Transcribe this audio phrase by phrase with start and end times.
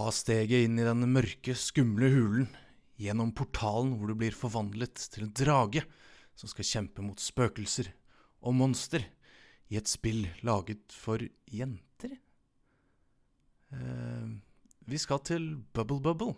[0.00, 2.46] Ta steget inn i den mørke, skumle hulen.
[2.96, 5.82] Gjennom portalen hvor du blir forvandlet til en drage
[6.38, 7.90] som skal kjempe mot spøkelser
[8.40, 9.04] og monster
[9.68, 11.20] i et spill laget for
[11.52, 12.14] jenter.
[13.76, 14.32] Eh,
[14.88, 16.32] vi skal til Bubble Bubble.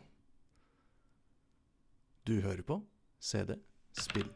[2.26, 2.82] Du hører på
[3.22, 3.60] CD
[3.94, 4.26] Spill.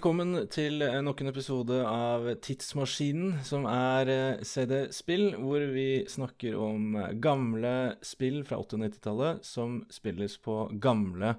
[0.00, 6.56] Velkommen til eh, nok en episode av Tidsmaskinen, som er eh, CD-spill, hvor vi snakker
[6.56, 11.34] om eh, gamle spill fra 80- og 90-tallet som spilles på gamle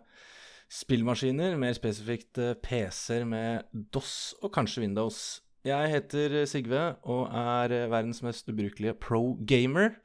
[0.70, 5.42] spillmaskiner, mer spesifikt PC-er med DOS og kanskje Windows.
[5.66, 9.96] Jeg heter Sigve og er verdens mest ubrukelige pro-gamer.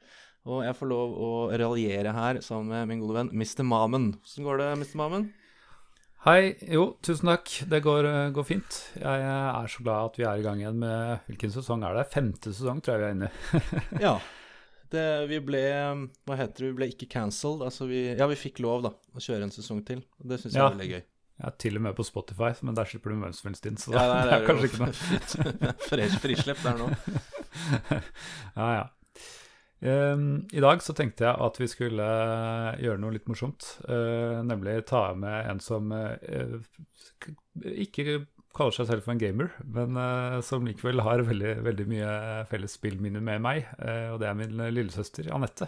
[0.49, 3.61] Og jeg får lov å raljere her sammen med min gode venn Mr.
[3.61, 4.15] Mamen.
[4.17, 4.97] Hvordan går det, Mr.
[5.03, 5.29] Mamen?
[6.25, 6.55] Hei.
[6.73, 7.51] Jo, tusen takk.
[7.69, 8.77] Det går, eh, går fint.
[8.97, 12.07] Jeg er så glad at vi er i gang igjen med Hvilken sesong er det?
[12.11, 14.01] Femte sesong, tror jeg vi er inne i.
[14.07, 14.15] Ja.
[14.87, 15.61] Det, vi ble
[16.25, 16.71] Hva heter det?
[16.71, 17.61] Vi ble ikke cancelled.
[17.67, 20.01] Altså vi, ja, vi fikk lov da å kjøre en sesong til.
[20.23, 20.67] Og det syns jeg Ja.
[20.71, 21.03] er veldig gøy.
[21.47, 23.21] Er til og med på Spotify, men der slipper du
[23.61, 25.73] din, så Ja, nei, det er kanskje ikke noe.
[25.87, 26.87] Fri- Frislipp der nå.
[28.57, 28.85] Ja, ja.
[29.85, 33.75] Ehm, I dag så tenkte jeg at vi skulle eh, gjøre noe litt morsomt.
[33.85, 36.57] eh, nemlig ta med en som eh,
[37.85, 38.23] ikke
[38.57, 39.93] kaller seg selv for en gamer, men
[40.41, 42.13] som likevel har veldig, veldig mye
[42.49, 43.67] felles spillminner med meg.
[43.77, 45.67] og det er min lillesøster Anette.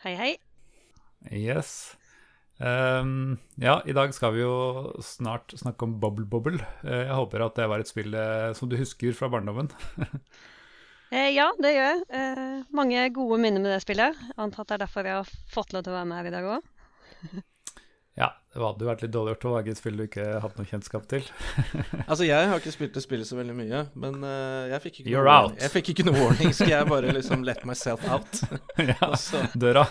[0.00, 0.30] Hei, hei.
[1.28, 1.98] Yes.
[2.56, 4.54] Um, ja, i dag skal vi jo
[5.04, 6.64] snart snakke om Bubble Bobble.
[6.88, 8.16] Jeg håper at det var et spill
[8.56, 9.68] som du husker fra barndommen.
[11.14, 12.04] Eh, ja, det gjør jeg.
[12.18, 14.18] Eh, mange gode minner med det spillet.
[14.34, 16.30] Antatt antar at det er derfor jeg har fått lov til å være med her
[16.30, 16.70] i dag òg.
[18.14, 20.60] Ja, det hadde jo vært litt dårlig gjort å lage et spill du ikke hadde
[20.60, 21.24] noe kjennskap til.
[22.04, 25.10] Altså, jeg har ikke spilt det spillet så veldig mye, men uh, jeg fikk ikke
[25.10, 25.56] You're noe.
[25.58, 26.52] Jeg fikk ikke noe warning.
[26.54, 28.38] Skal jeg bare liksom let myself out?
[28.92, 29.10] ja,
[29.58, 29.82] døra.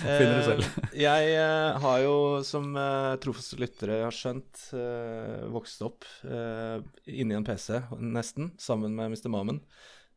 [0.00, 0.66] Finner du selv.
[0.88, 2.16] Eh, jeg uh, har jo,
[2.50, 8.98] som uh, trofaste lyttere har skjønt, uh, vokst opp uh, inni en PC, nesten, sammen
[8.98, 9.30] med Mr.
[9.30, 9.62] Mamen.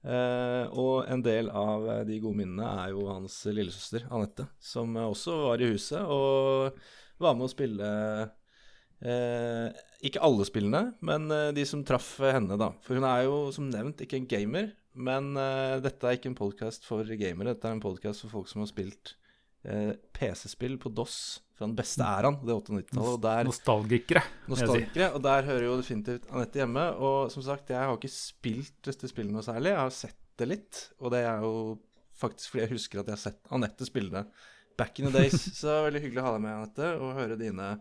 [0.07, 4.95] Eh, og en del av eh, de gode minnene er jo hans lillesøster Anette, som
[4.95, 6.77] eh, også var i huset og
[7.19, 7.89] var med å spille
[9.03, 12.71] eh, Ikke alle spillene, men de som traff henne, da.
[12.85, 16.39] For hun er jo som nevnt ikke en gamer, men eh, dette er ikke en
[16.39, 17.53] podkast for gamere.
[17.53, 19.17] Dette er en podkast for folk som har spilt
[19.65, 21.17] eh, PC-spill på DOS
[21.57, 22.99] fra den beste æraen, det 98-tallet.
[23.01, 24.21] Og der Nostalgikere.
[24.21, 24.51] si.
[24.53, 26.85] nostalgikere, og der hører jo definitivt Anette hjemme.
[27.01, 29.73] Og som sagt, jeg har ikke spilt dette spillet noe særlig.
[29.73, 31.53] Jeg har sett det litt, og det er jo
[32.17, 34.25] faktisk fordi jeg husker at jeg har sett Anette spille det
[34.77, 35.37] back in the days.
[35.57, 37.71] Så det er veldig hyggelig å ha deg med, Anette, og høre dine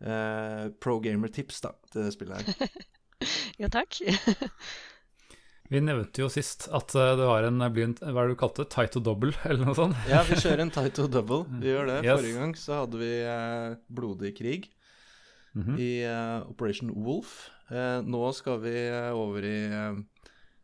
[0.00, 2.72] eh, pro gamer-tips da, til det spillet her.
[3.60, 3.98] Jo, takk.
[5.70, 8.64] Vi nevnte jo sist at eh, det var en, en hva er det du kalte
[8.64, 9.96] det, tight og double, eller noe sånt.
[10.10, 11.44] Ja, vi kjører en tight og double.
[11.62, 11.98] Vi gjør det.
[12.04, 12.16] Yes.
[12.18, 14.70] Forrige gang så hadde vi eh, blodig krig
[15.50, 15.74] Mhm.
[15.82, 17.48] i eh, Operation Wolf.
[17.74, 19.96] Eh, nå skal vi eh, over i eh,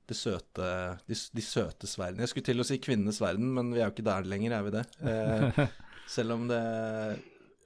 [0.07, 0.69] det søte,
[1.11, 2.23] de, de søte sverdene.
[2.23, 4.63] Jeg skulle til å si kvinnenes verden, men vi er jo ikke der lenger, er
[4.69, 4.85] vi det?
[5.03, 5.59] Eh,
[6.15, 6.61] selv om det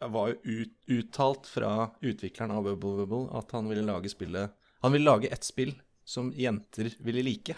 [0.01, 4.97] var jo ut, uttalt fra utvikleren av Bubble Bubble at han ville lage spillet Han
[4.97, 5.75] ville lage ett spill
[6.11, 7.55] som jenter ville like.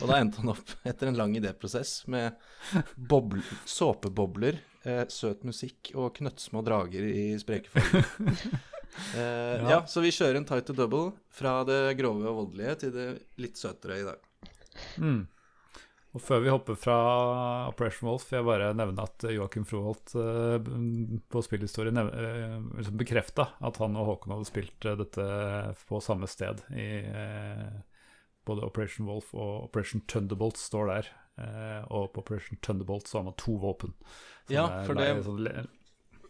[0.00, 2.34] Og da endte han opp etter en lang idéprosess med
[2.96, 8.08] boble, såpebobler, eh, søt musikk og knøttsmå drager i spreke former.
[8.94, 9.70] Eh, ja.
[9.72, 9.78] Ja.
[9.90, 13.06] så vi kjører en tight to double fra det grove og voldelige til det
[13.42, 14.20] litt søtere i dag.
[15.02, 15.24] Mm.
[16.14, 16.94] Og før vi hopper fra
[17.66, 20.68] Operation Wolf, vil jeg bare nevne at Joakim Froholt eh,
[21.34, 25.26] på spillhistorie eh, liksom bekrefta at han og Håkon hadde spilt eh, dette
[25.88, 26.62] på samme sted.
[26.70, 26.86] I,
[28.46, 31.10] både Operation Wolf og Operation Thunderbolt står der.
[31.90, 33.94] Og på Operation Thunderbolt så har man to våpen.
[34.52, 35.40] Ja, for det- sånn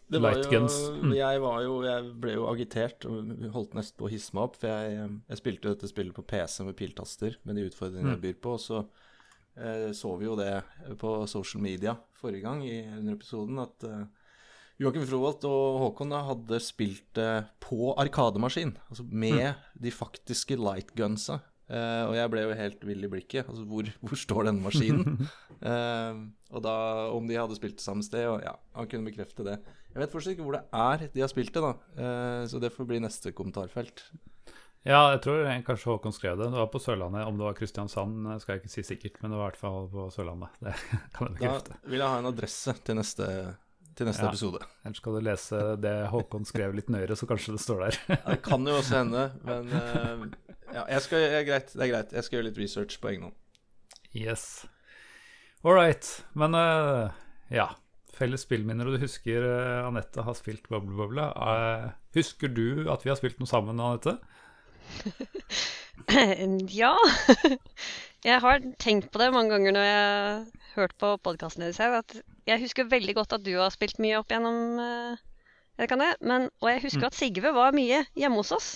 [0.09, 0.61] Det var jo.
[1.03, 1.13] Mm.
[1.17, 4.57] Jeg, var jo, jeg ble jo agitert og holdt nesten på å hisse meg opp.
[4.63, 8.27] For jeg, jeg spilte dette spillet på PC med piltaster med de utfordringene jeg Mm.
[8.29, 8.55] byr på.
[8.55, 8.85] Og så
[9.95, 10.51] så vi jo det
[10.99, 14.05] på social media forrige gang i, under episoden, at eh,
[14.83, 18.75] Joakim Froholt og Håkon da hadde spilt det på arkademaskin.
[18.89, 21.39] Altså med de faktiske lightgunsa.
[21.65, 23.47] Eh, og jeg ble jo helt vill i blikket.
[23.47, 25.19] Altså, hvor, hvor står denne maskinen?
[25.65, 26.17] Eh,
[26.53, 26.73] og da
[27.15, 29.55] om de hadde spilt det samme sted, og ja, han kunne bekrefte det.
[29.95, 31.71] Jeg vet fortsatt ikke hvor det er de har spilt det, da.
[32.05, 34.03] Eh, så det får bli neste kommentarfelt.
[34.85, 36.51] Ja, jeg tror kanskje Håkon skrev det.
[36.53, 37.25] Det var på Sørlandet.
[37.25, 39.87] Om det var Kristiansand, skal jeg ikke si sikkert, men det var i hvert fall
[39.93, 40.51] på Sørlandet.
[40.61, 40.75] Det
[41.17, 41.77] kan jeg bekrefte.
[41.81, 43.29] Da vil jeg ha en adresse til neste,
[43.97, 44.33] til neste Ja.
[44.35, 44.61] episode.
[44.85, 47.99] Ellers skal du lese det Håkon skrev litt nøyere, så kanskje det står der.
[48.13, 50.27] Ja, Det kan jo også hende, men eh,
[50.77, 51.73] ja, jeg skal, det er greit.
[51.73, 52.13] Det er greit.
[52.19, 53.41] Jeg skal gjøre litt research på egen hånd.
[54.13, 54.45] Yes.
[55.65, 56.11] All right.
[56.37, 57.09] Men eh,
[57.57, 57.71] ja.
[58.15, 61.25] Felles spillminner, og du husker eh, Anette har spilt Boble Boble.
[61.25, 61.89] Eh,
[62.21, 64.19] husker du at vi har spilt noe sammen, Anette?
[66.75, 66.95] Ja.
[68.25, 70.45] Jeg har tenkt på det mange ganger når jeg har
[70.79, 72.17] hørt på podkasten deres her, at
[72.49, 75.23] jeg husker veldig godt at du har spilt mye opp gjennom eh,
[75.81, 78.69] jeg kan det, men, Og jeg husker at Sigve var mye hjemme hos oss.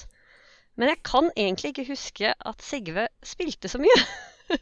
[0.78, 3.98] Men jeg kan egentlig ikke huske at Sigve spilte så mye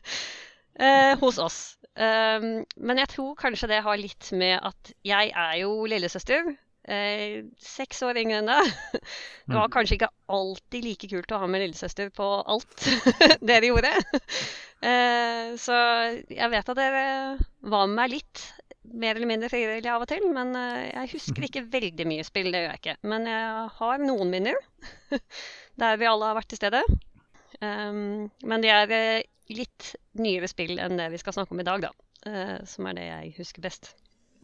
[0.84, 1.60] eh, hos oss.
[1.96, 6.52] Um, men jeg tror kanskje det har litt med at jeg er jo lillesøster.
[6.86, 8.68] Eh, seks år yngre enn deg.
[9.48, 12.86] Det var kanskje ikke alltid like kult å ha med lillesøster på alt
[13.48, 13.90] dere gjorde.
[14.86, 15.76] Eh, så
[16.30, 17.02] jeg vet at dere
[17.66, 18.44] var med meg litt,
[18.86, 20.28] mer eller mindre frivillig av og til.
[20.30, 22.96] Men eh, jeg husker ikke veldig mye spill, det gjør jeg ikke.
[23.14, 24.62] Men jeg har noen minner
[25.82, 26.84] der vi alle har vært til stede.
[27.56, 31.66] Um, men de er eh, litt nyere spill enn det vi skal snakke om i
[31.66, 31.92] dag, da.
[32.68, 33.94] som er det jeg husker best.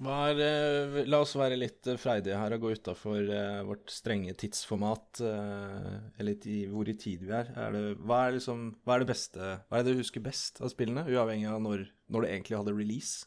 [0.02, 3.28] Hva er, eh, la oss være litt eh, freidige her og gå utafor
[3.68, 5.20] vårt strenge tidsformat.
[5.22, 7.52] eh, eller hvor i tid vi er.
[7.54, 10.60] er det, hva, er liksom, hva er det beste Hva er det du husker best
[10.60, 13.26] av spillene, uavhengig av når, når det egentlig hadde release?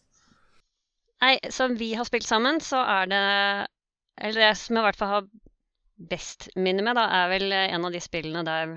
[1.23, 3.23] Nei, som vi har spilt sammen, så er det
[4.19, 5.29] Eller det som jeg i hvert fall har
[5.95, 8.75] best minne med, da, er vel eh, en av de spillene der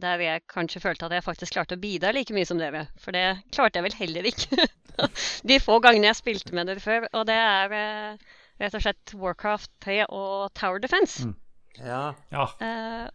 [0.00, 2.86] der jeg kanskje følte at jeg faktisk klarte å bidra like mye som dere.
[3.00, 4.68] For det klarte jeg vel heller ikke
[5.50, 7.08] de få gangene jeg spilte med dere før.
[7.12, 11.28] Og det er eh, rett og slett Warcraft 3 og Tower Defense.
[11.28, 11.36] Mm.
[11.78, 12.02] Ja.
[12.34, 12.48] Ja.
[12.64, 13.06] Eh,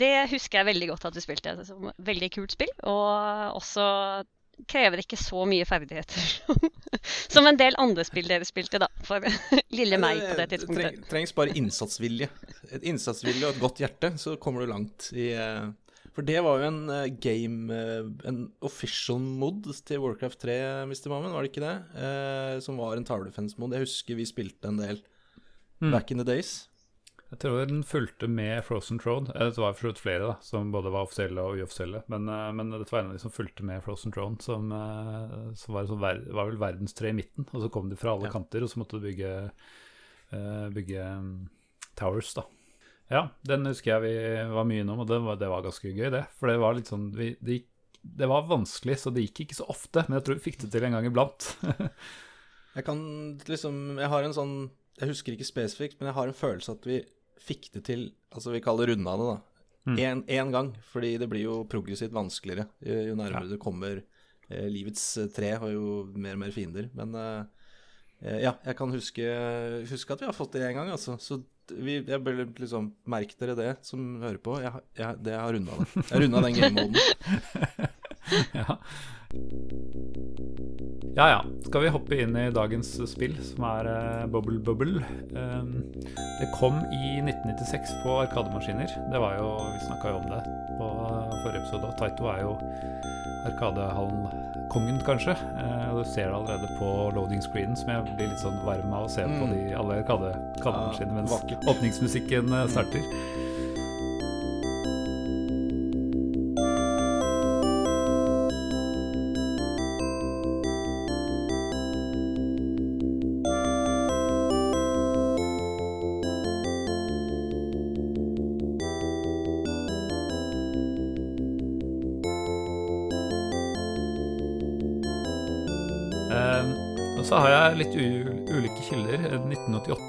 [0.00, 1.56] det husker jeg veldig godt at du spilte.
[1.66, 2.72] Som veldig kult spill.
[2.88, 3.86] Og også
[4.68, 6.58] krever ikke så mye ferdigheter
[7.34, 8.90] som en del andre spill dere spilte, da.
[9.06, 9.24] For
[9.78, 10.98] lille meg på det tidspunktet.
[11.00, 12.30] Det trengs bare innsatsvilje.
[12.70, 15.70] Et innsatsvilje og et godt hjerte, så kommer du langt i eh,
[16.16, 20.56] For det var jo en eh, game eh, En official mod til Warcraft 3,
[20.90, 21.06] Mr.
[21.12, 21.76] Mammen, var det ikke det?
[22.02, 23.72] Eh, som var en Tower Defense-mod.
[23.76, 25.02] Jeg husker vi spilte en del
[25.80, 25.92] Mm.
[25.94, 26.66] back in the days.
[27.30, 29.30] Jeg tror den fulgte med Frozen Throne.
[29.32, 32.02] Eh, Det var for flere da, som både var offisielle og uoffisielle.
[32.12, 34.68] Men, men dette var en av de som fulgte med Frozen Throne, som,
[35.56, 37.46] som var, som ver var vel verdenstre i midten.
[37.54, 38.34] Og så kom de fra alle Ja.
[38.34, 39.30] kanter, og så måtte du bygge,
[40.32, 41.48] eh, bygge mm,
[41.96, 42.44] towers, da.
[43.10, 44.14] Ja, den husker jeg vi
[44.54, 46.24] var mye innom, og det var, det var ganske gøy, det.
[46.38, 47.68] For det var litt sånn vi, det, gikk,
[48.22, 50.04] det var vanskelig, så det gikk ikke så ofte.
[50.06, 51.52] Men jeg tror vi fikk det til en gang iblant.
[52.70, 53.00] Jeg kan
[53.50, 54.52] liksom Jeg har en sånn
[55.00, 57.00] Jeg husker ikke spesifikt, men jeg har en følelse at vi
[57.42, 59.38] fikk det til Altså, vi kaller runda det, da.
[59.96, 60.52] Én mm.
[60.52, 63.56] gang, fordi det blir jo progressivt vanskeligere jo, jo nærmere Ja.
[63.56, 64.02] du kommer
[64.50, 66.90] eh, livets eh, tre, og jo mer og mer fiender.
[66.94, 67.44] Men eh,
[68.20, 69.24] eh, ja, jeg kan huske,
[69.90, 71.16] huske at vi har fått det én gang, altså.
[71.18, 71.40] Så
[71.76, 74.58] vi, jeg bør liksom Merk dere det, som hører på.
[74.62, 75.88] Jeg, jeg, det jeg har runda det.
[76.10, 76.96] Jeg runda den gamemoden.
[78.60, 78.78] ja.
[81.20, 81.40] Ja ja.
[81.68, 85.02] Skal vi hoppe inn i dagens spill, som er uh, Bubble Bubble?
[85.36, 85.74] Um,
[86.40, 88.88] det kom i 1996 på arkademaskiner.
[89.12, 90.40] Det var jo, Vi snakka jo om det
[90.80, 90.88] på
[91.44, 91.90] forrige episode.
[91.92, 92.54] og Taito er jo
[93.50, 95.34] Arkadehallen-kongen, kanskje.
[95.56, 99.06] Uh, du ser det allerede på loading screenen, som jeg blir litt sånn varm av
[99.06, 99.52] å se på Mm.
[99.54, 100.34] de, alle arkade-
[100.64, 101.64] ja, mens vakkert.
[101.68, 103.00] åpningsmusikken eh, starter.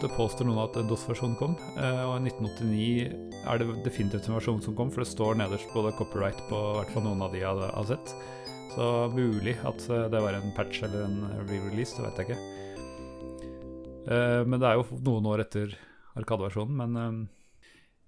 [0.01, 4.61] 1988 påstår noen at DOS-versjonen kom, eh, og i 1989 er det definitivt en versjon
[4.63, 7.47] som kom, for det står nederst både copyright på hvert fall noen av de jeg
[7.47, 8.13] har- sett.
[8.73, 12.39] Så mulig at eh, det var en patch eller en re-release, det vet jeg ikke.
[14.11, 15.75] Eh, men det er jo noen år etter
[16.17, 17.29] Arkadeversjonen, men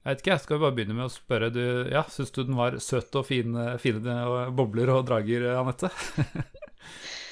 [0.03, 2.57] jeg vet ikke, jeg skal bare begynne med å spørre du, ja, Syns du den
[2.57, 5.89] var søt og fine, fine bobler og drager, Anette?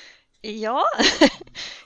[0.48, 0.80] Ja.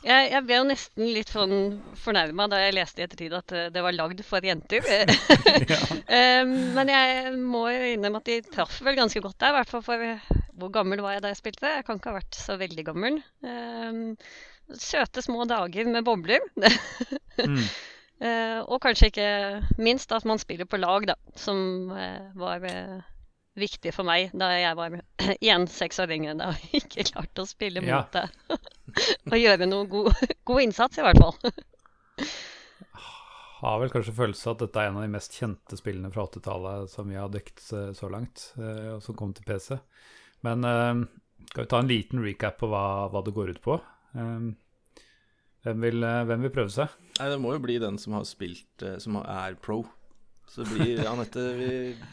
[0.06, 1.54] Jeg, jeg ble jo nesten litt sånn
[1.98, 4.86] fornærma da jeg leste i ettertid at eh, det var lagd for jenter.
[5.72, 5.80] ja.
[6.78, 9.50] Men jeg må jo innrømme at de traff vel ganske godt der.
[9.50, 10.06] I hvert fall for
[10.62, 11.74] hvor gammel var jeg da jeg spilte?
[11.80, 13.18] Jeg kan ikke ha vært så veldig gammel.
[13.50, 14.30] Eh,
[14.78, 16.46] Søte små dager med bobler.
[17.42, 17.66] Mm.
[18.24, 19.28] Eh, og kanskje ikke
[19.82, 23.02] minst at man spiller på lag, da, som eh, var eh,
[23.60, 24.98] viktig for meg da jeg var
[25.44, 26.36] igjen seks år yngre.
[26.40, 28.02] Da og ikke klarte å spille Ja.
[28.04, 28.26] mot det.
[29.32, 30.12] og gjøre noe god,
[30.48, 31.38] god innsats, i hvert fall.
[33.66, 36.92] Har vel kanskje følelse at dette er en av de mest kjente spillene fra 80-tallet
[36.92, 39.78] som vi har dekt eh, så langt, eh, og som kom til PC.
[40.46, 41.00] Men eh,
[41.50, 43.80] skal vi ta en liten recap på hva, hva det går ut på?
[44.20, 44.52] Eh,
[45.66, 46.94] hvem, vil, hvem vil prøve seg?
[47.18, 49.80] Nei, det må jo bli den som har spilt Som er pro.
[50.52, 51.42] Så det blir Anette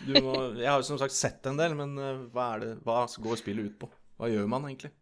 [0.07, 3.05] du må, Jeg har jo som sagt sett en del, men eh, hva, det, hva
[3.07, 3.91] går spillet ut på?
[4.19, 4.93] Hva gjør man egentlig?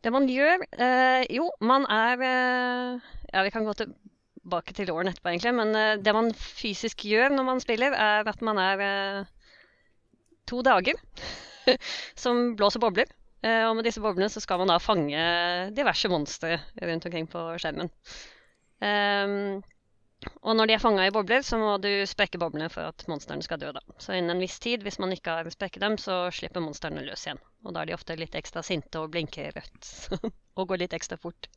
[0.00, 5.12] Det man gjør eh, Jo, man er eh, Ja, vi kan gå tilbake til årene
[5.12, 5.54] etterpå, egentlig.
[5.58, 9.32] Men eh, det man fysisk gjør når man spiller, er at man er eh,
[10.48, 10.96] to dager
[12.22, 13.10] som blåser bobler.
[13.44, 15.20] Eh, og med disse boblene så skal man da fange
[15.76, 17.92] diverse monstre rundt omkring på skjermen.
[18.84, 19.60] Ehm,
[20.20, 23.44] og når de er fanga i bobler, så må du sprekke boblene for at monstrene
[23.44, 23.70] skal dø.
[23.76, 23.80] da.
[24.02, 27.24] Så innen en viss tid, hvis man ikke har sprekket dem, så slipper monstrene løs
[27.24, 27.40] igjen.
[27.64, 29.90] Og da er de ofte litt ekstra sinte og blinker rødt.
[30.58, 31.48] og går litt ekstra fort.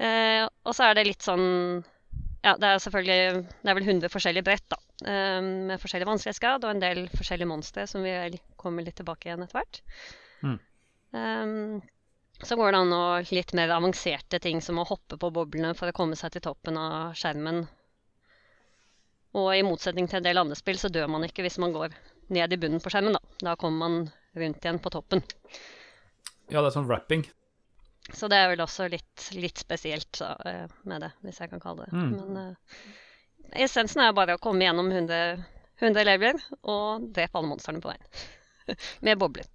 [0.00, 1.82] Eh, og så er det litt sånn
[2.44, 4.78] Ja, det er selvfølgelig Det er vel 100 forskjellige brett, da.
[5.10, 9.44] Eh, med forskjellig vanskelighetsgrad og en del forskjellige monstre som vi kommer litt tilbake igjen
[9.44, 9.82] etter hvert.
[10.46, 10.58] Mm.
[11.18, 11.88] Eh,
[12.42, 13.04] så går det an å
[13.34, 16.78] litt mer avanserte ting som å hoppe på boblene for å komme seg til toppen
[16.78, 17.64] av skjermen.
[19.38, 21.96] Og i motsetning til en del andre spill, så dør man ikke hvis man går
[22.34, 23.18] ned i bunnen på skjermen.
[23.18, 23.98] Da, da kommer man
[24.38, 25.24] rundt igjen på toppen.
[26.48, 27.26] Ja, det er sånn wrapping.
[28.14, 31.60] Så det er vel også litt, litt spesielt så, eh, med det, hvis jeg kan
[31.60, 32.00] kalle det det.
[32.00, 32.14] Mm.
[32.16, 35.42] Men uh, essensen er bare å komme gjennom 100,
[35.82, 38.24] 100 leveler og drepe alle monstrene på veien.
[39.04, 39.48] med bobler.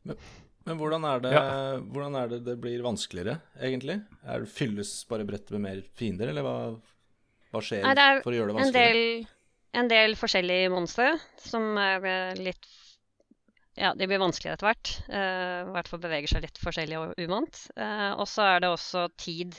[0.64, 1.46] Men hvordan er, det, Ja.
[1.80, 3.98] hvordan er det det blir vanskeligere, egentlig?
[4.24, 6.56] Er det Fylles bare brettet med mer fiender, eller hva,
[7.52, 9.02] hva skjer Nei, er for å gjøre det En Det del,
[9.82, 11.10] en del forskjellige monstre
[11.44, 12.70] som er eh, litt
[13.76, 14.90] Ja, de blir vanskeligere etter hvert.
[15.10, 17.64] Uh, I hvert fall beveger seg litt forskjellig og uvant.
[17.74, 19.58] Uh, og så er det også tid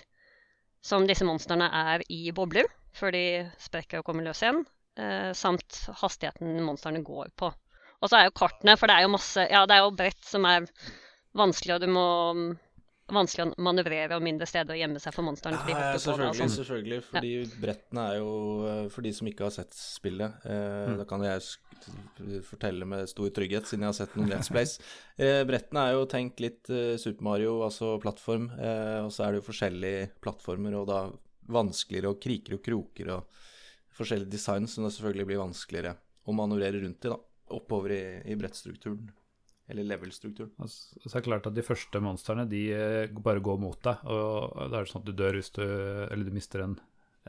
[0.87, 3.25] som disse monstrene er i bobler, før de
[3.59, 4.63] sprekker og kommer løs igjen.
[4.95, 7.51] Uh, samt hastigheten monstrene går på.
[8.03, 10.25] Og så er jo kartene, for det er jo masse Ja, det er jo brett
[10.25, 10.67] som er
[11.37, 12.07] vanskelig, og du må
[13.13, 15.59] Vanskelig å manøvrere og mindre steder å gjemme seg for monstrene.
[15.69, 16.53] Ja, ja, på selvfølgelig, sånn.
[16.55, 16.99] selvfølgelig.
[17.11, 18.31] Fordi brettene er jo
[18.65, 20.97] eh, For de som ikke har sett spillet, eh, Mm.
[20.97, 24.79] da kan jeg sk- fortelle med stor trygghet, siden jeg har sett noen Let's Plays.
[25.21, 29.33] Eh, brettene er jo tenkt litt eh, Super Mario, altså plattform, eh, og så er
[29.37, 31.03] det jo forskjellige plattformer, og da
[31.53, 33.29] vanskeligere og kriker og kroker og
[34.01, 35.93] forskjellig design, som det selvfølgelig blir vanskeligere
[36.27, 37.21] å manøvrere rundt i, da.
[37.57, 39.11] Oppover i, i brettstrukturen.
[39.71, 40.51] Eller level-strukturen.
[40.61, 44.03] Altså, så er det klart at De første monstrene de eh, bare går mot deg,
[44.13, 46.75] og da er det sånn at du dør hvis du Eller du mister en,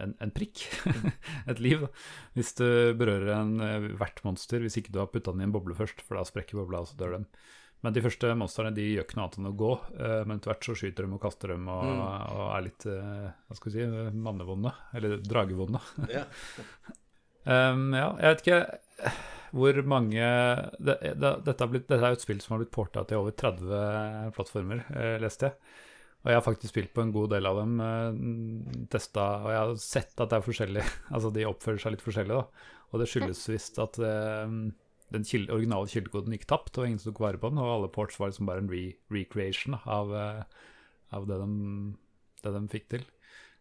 [0.03, 0.65] en, en prikk.
[1.51, 1.85] Et liv.
[1.85, 1.91] da.
[2.35, 2.65] Hvis du
[2.99, 6.03] berører en eh, hvert monster, hvis ikke du har putta den i en boble først,
[6.03, 7.29] for da sprekker bobla, og så dør dem.
[7.85, 10.51] Men de første monstrene de gjør ikke noe annet enn å gå, eh, men etter
[10.51, 12.03] hvert så skyter de og kaster dem og, Mm.
[12.35, 13.87] og er litt hva skal vi si,
[14.27, 15.79] mannevonde, eller dragevonde.
[16.11, 16.25] Ja.
[17.45, 19.11] Um, ja, jeg vet ikke
[19.55, 20.19] hvor mange
[20.83, 23.35] det, det, dette, blitt, dette er jo et spill som har blitt porta til over
[23.39, 25.75] 30 plattformer, eh, leste jeg.
[26.25, 29.61] Og jeg har faktisk spilt på en god del av dem, eh, testa, og jeg
[29.61, 30.85] har sett at det er forskjellig.
[31.13, 32.71] Altså de oppfører seg litt forskjellig, da.
[32.91, 34.55] Og det skyldes visst at eh,
[35.13, 38.17] den kilde, originale kildekoden gikk tapt, og ingen tok vare på den, og alle ports
[38.19, 40.63] var liksom bare en re recreation av, eh,
[41.15, 41.49] av det, de,
[42.41, 43.05] det de fikk til.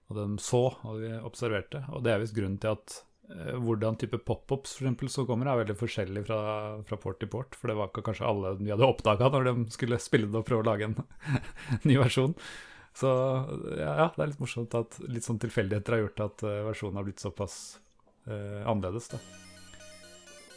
[0.09, 1.85] Og det de så og de observerte.
[1.93, 6.27] Og det er visst grunnen til at hvordan type pop-ups som kommer, er veldig forskjellig
[6.27, 6.41] fra,
[6.85, 7.57] fra port til port.
[7.57, 10.47] For det var ikke kanskje alle de hadde oppdaga når de skulle spille det og
[10.49, 10.99] prøve å lage en
[11.89, 12.37] ny versjon.
[12.95, 13.09] Så
[13.75, 17.09] ja, det er litt morsomt at litt sånn tilfeldigheter har gjort at eh, versjonen har
[17.09, 17.57] blitt såpass
[18.29, 19.09] eh, annerledes.
[19.17, 19.23] da.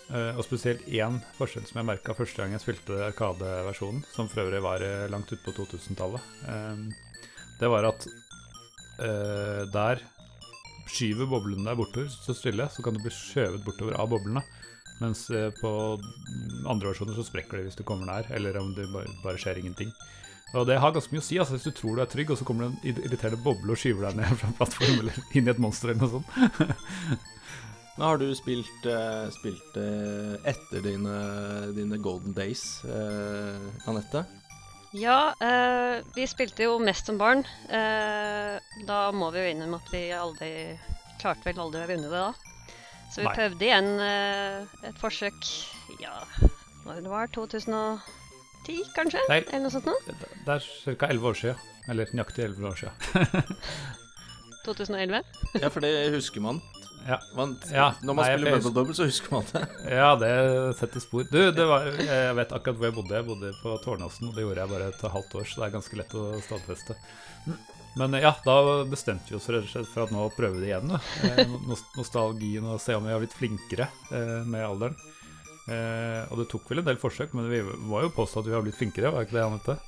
[0.07, 4.45] Eh, og spesielt én forskjell som jeg merka første gang jeg spilte Arkade-versjonen, som for
[4.45, 6.85] øvrig var eh, langt utpå 2000-tallet, eh,
[7.57, 10.05] det var at eh, der
[10.91, 14.43] skyver boblene deg bortover, så stille, så kan du bli skjøvet bortover av boblene.
[15.01, 15.71] Mens eh, på
[16.65, 19.91] andre versjoner så sprekker det hvis du kommer nær, eller om det bare, skjer ingenting.
[20.55, 21.37] Og det har ganske mye å si.
[21.37, 23.81] altså Hvis du tror du er trygg, og så kommer det en irriterende boble og
[23.81, 27.23] skyver deg ned fra en plattform eller inn i et monster eller noe sånt.
[27.97, 31.15] Nå har du spilt, eh, spilt eh, etter dine,
[31.77, 32.63] dine golden days,
[33.89, 34.25] Anette?
[34.95, 37.43] Ja, eh, vi spilte jo mest som barn.
[37.69, 40.51] Eh, da må vi jo innrømme at vi aldri
[41.19, 42.31] klarte vel aldri å runde det da.
[43.11, 43.35] Så vi Nei.
[43.35, 45.51] prøvde igjen eh, et forsøk
[46.01, 46.15] ja,
[46.85, 49.23] når det var 2010, kanskje?
[49.31, 49.41] Nei.
[49.49, 50.17] Eller noe sånt noe?
[50.45, 51.11] Det er ca.
[51.11, 51.63] 11 år siden.
[51.87, 53.55] Eller nøyaktig 11 år siden.
[54.67, 55.23] 2011?
[55.61, 56.61] Ja, for det husker man.
[57.07, 57.17] Ja.
[57.37, 59.61] Man, Ja, når man nei, spiller Bubble Double, så husker man det.
[59.99, 60.31] Ja, det
[60.79, 61.23] setter spor.
[61.31, 63.15] Du, det var, jeg vet akkurat hvor jeg bodde.
[63.15, 65.75] Jeg bodde på Tårnåsen, og det gjorde jeg bare et halvt år, så det er
[65.77, 66.97] ganske lett å stadfeste.
[67.97, 70.73] Men ja, da bestemte vi oss rett og slett for at nå prøver vi det
[70.73, 70.91] igjen.
[70.91, 70.99] Da.
[71.31, 74.99] Eh, nos- Nostalgien og se om vi har blitt flinkere eh, med alderen.
[75.71, 78.55] Eh, og det tok vel en del forsøk, men vi var jo påstått at vi
[78.59, 79.79] har blitt flinkere, var ikke det, Anette?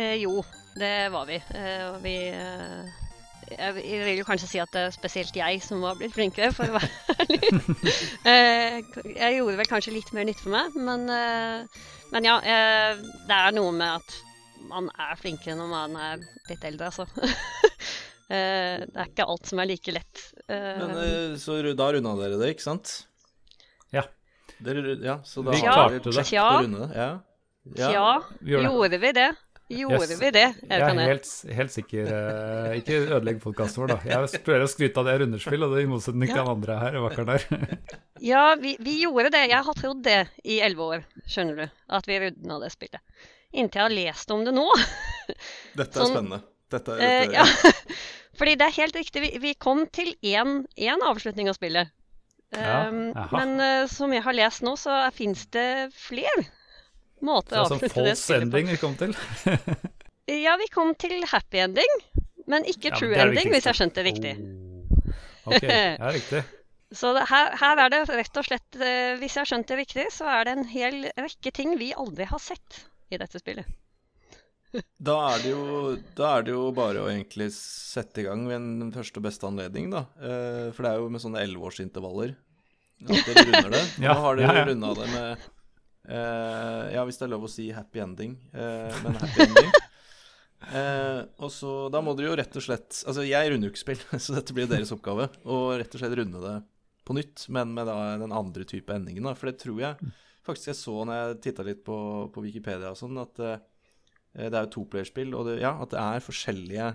[0.00, 0.38] Eh, jo,
[0.80, 1.36] det var vi.
[1.58, 3.09] Eh, vi eh,
[3.50, 3.74] jeg
[4.06, 6.78] vil jo kanskje si at det er spesielt jeg som var blitt flinkere, for å
[6.78, 7.40] være ærlig.
[8.30, 8.80] Eh,
[9.16, 11.80] jeg gjorde vel kanskje litt mer nytte for meg, men, eh,
[12.12, 12.36] men ja.
[12.44, 14.18] eh, det er noe med at
[14.70, 17.08] man er flinkere når man er litt eldre, altså.
[18.30, 20.20] Eh, det er ikke alt som er like lett.
[20.46, 22.92] Eh, Men så da runda dere det, ikke sant?
[23.90, 24.04] Ja.
[24.62, 26.12] Dere, ja, så da Vi har det.
[26.14, 26.44] check Ja.
[26.46, 26.94] å runde det.
[26.94, 27.88] Ja.
[27.90, 29.26] ja, Vi gjorde vi det?
[29.70, 30.18] Gjorde Yes.
[30.18, 30.44] vi det?
[30.66, 33.98] Jeg er helt, helt sikker eh, Ikke ødelegg podkasten vår, da.
[34.10, 36.42] Jeg prøver å skryte av det rundespill, og det er i motsetning til Ja.
[36.42, 36.98] han andre her.
[37.06, 37.44] Vakker der.
[38.30, 39.44] Ja, vi, vi gjorde det.
[39.48, 41.76] Jeg har trodd det i elleve år, skjønner du.
[41.88, 43.00] At vi runda det spillet.
[43.54, 44.66] Inntil jeg har lest om det nå.
[45.78, 46.42] Dette er Sånn- spennende.
[46.70, 47.94] Dette, er- Eh, dette, ja.
[48.40, 49.22] Fordi det er helt riktig.
[49.24, 51.90] Vi, vi kom til én avslutning av spillet.
[52.50, 56.42] Ja, Um, men uh, som jeg har lest nå, så fins det flere
[57.50, 59.16] Det spillet er sånn avslutte det false ending vi kom til.
[60.30, 61.96] Ja, vi kom til happy ending,
[62.46, 63.70] men ikke Ja, men true det er det ending, hvis viktigste.
[63.70, 64.34] jeg skjønte det riktig.
[65.42, 65.56] Oh.
[65.56, 66.42] Ok, ja, riktig.
[67.00, 69.76] Så det, her, her er det rett og slett, eh, hvis jeg har skjønt det
[69.78, 73.66] riktig, så er det en hel rekke ting vi aldri har sett i dette spillet.
[75.02, 78.68] Da er, det jo, da er det jo bare å egentlig sette i gang ved
[78.78, 80.04] den første og beste anledning, da.
[80.22, 82.36] Eh, for det er jo med sånne elleveårsintervaller
[83.00, 83.80] at dere runder det.
[84.04, 84.60] Nå har dere ja, ja.
[84.60, 84.68] ja.
[84.68, 85.48] runda det med
[86.10, 89.72] Ja, hvis det er lov å si happy ending, eh, men happy ending.
[90.60, 93.80] Eh, og så Da må dere jo rett og slett Altså, jeg runder jo ikke
[93.80, 95.30] spill, så dette blir deres oppgave.
[95.48, 96.56] Og rett og slett runde det
[97.08, 99.32] på nytt, men med da den andre type endingen, da.
[99.34, 100.12] For det tror jeg
[100.46, 101.96] faktisk jeg så når jeg titta litt på,
[102.32, 103.56] på Wikipedia og sånn, at uh,
[104.36, 106.86] det er jo toplayerspill, og det, ja, at det er forskjellige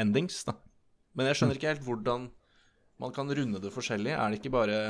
[0.00, 0.56] endings, da.
[1.14, 2.26] Men jeg skjønner ikke helt hvordan
[3.00, 4.12] man kan runde det forskjellig.
[4.16, 4.80] Er det ikke bare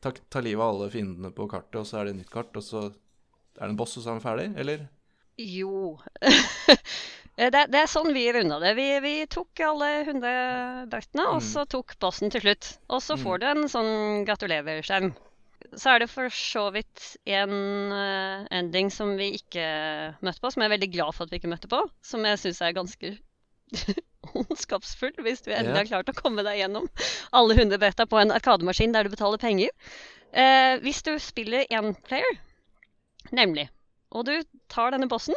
[0.00, 2.56] ta, ta livet av alle fiendene på kartet, og så er det et nytt kart,
[2.56, 2.86] og så
[3.56, 4.48] er det en boss, og så er man ferdig?
[4.60, 4.86] Eller?
[5.36, 5.98] Jo
[7.36, 8.70] Eh, det, det er sånn vi runda det.
[8.78, 11.44] Vi, vi tok alle 100 beitene, og Mm.
[11.44, 12.68] så tok bossen til slutt.
[12.88, 13.40] Og så får Mm.
[13.42, 15.10] du en sånn gratulerer-skjerm.
[15.76, 17.52] Så er det for så vidt en
[17.92, 19.66] eh, ending som vi ikke
[20.24, 21.82] møtte på, som jeg er veldig glad for at vi ikke møtte på.
[22.00, 23.12] Som jeg syns er ganske
[24.32, 26.88] ondskapsfull, hvis du endelig har klart å komme deg gjennom
[27.36, 29.68] alle 100 beta på en arkademaskin der du betaler penger.
[30.32, 32.40] Eh, hvis du spiller én player,
[33.32, 33.68] nemlig,
[34.14, 34.34] og du
[34.72, 35.34] tar denne bossen,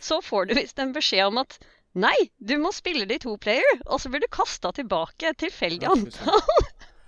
[0.00, 1.58] så får du visst en beskjed om at
[1.92, 5.38] nei, du må spille det i to player, og så blir du kasta tilbake et
[5.42, 6.40] tilfeldig Ja, antall.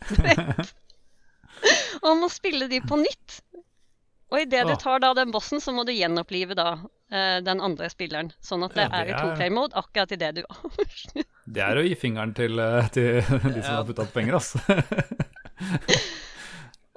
[2.02, 3.40] og må spille de på nytt.
[4.32, 6.70] Og idet du tar da den bossen, så må du gjenopplive da
[7.12, 8.30] eh, den andre spilleren.
[8.40, 10.42] Sånn at det Ja, det er i er- to player mode akkurat idet du
[11.52, 14.58] Det er å gi fingeren til, eh, til de som har putta opp penger, altså.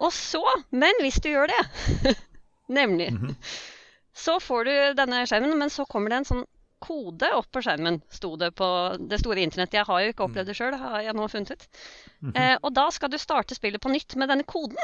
[0.06, 0.42] Og så,
[0.76, 1.62] men hvis du gjør det,
[2.68, 3.36] nemlig, Mhm.
[4.26, 6.46] så får du denne skjermen, men så kommer det en sånn
[6.86, 8.68] kode opp på skjermen, sto det på
[9.00, 9.80] det store internettet.
[9.80, 11.68] Jeg har jo ikke opplevd det sjøl, har jeg nå funnet ut.
[12.36, 14.78] Eh, og da skal du starte spillet på nytt med denne koden.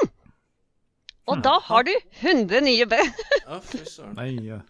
[1.30, 1.42] Og mm.
[1.44, 3.20] da har du 100 nye brett.
[4.18, 4.60] Nei, ja.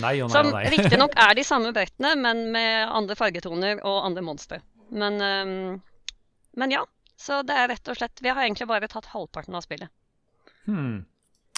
[0.00, 0.64] nei og nei som og nei.
[0.72, 4.60] riktignok er de samme brettene, men med andre fargetoner og andre monstre.
[4.94, 5.82] Men, um,
[6.56, 6.84] men ja.
[7.20, 9.92] Så det er rett og slett Vi har egentlig bare tatt halvparten av spillet.
[10.66, 11.04] Hmm.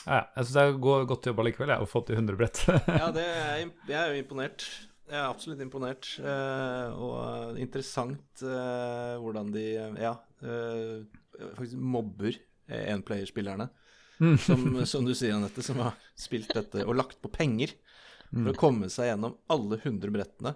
[0.06, 2.60] Ja, jeg syns det går godt jobba likevel, jeg, har fått i 100 brett.
[2.86, 4.66] Ja, det er, jeg er jo imponert.
[5.06, 6.08] Jeg er absolutt imponert.
[6.18, 9.66] eh, og interessant eh, hvordan de
[10.02, 11.02] ja, eh,
[11.58, 13.68] faktisk mobber enplayerspillerne.
[14.40, 17.74] Som, som du sier, Anette, som har spilt dette og lagt på penger
[18.30, 20.54] for å komme seg gjennom alle 100 brettene.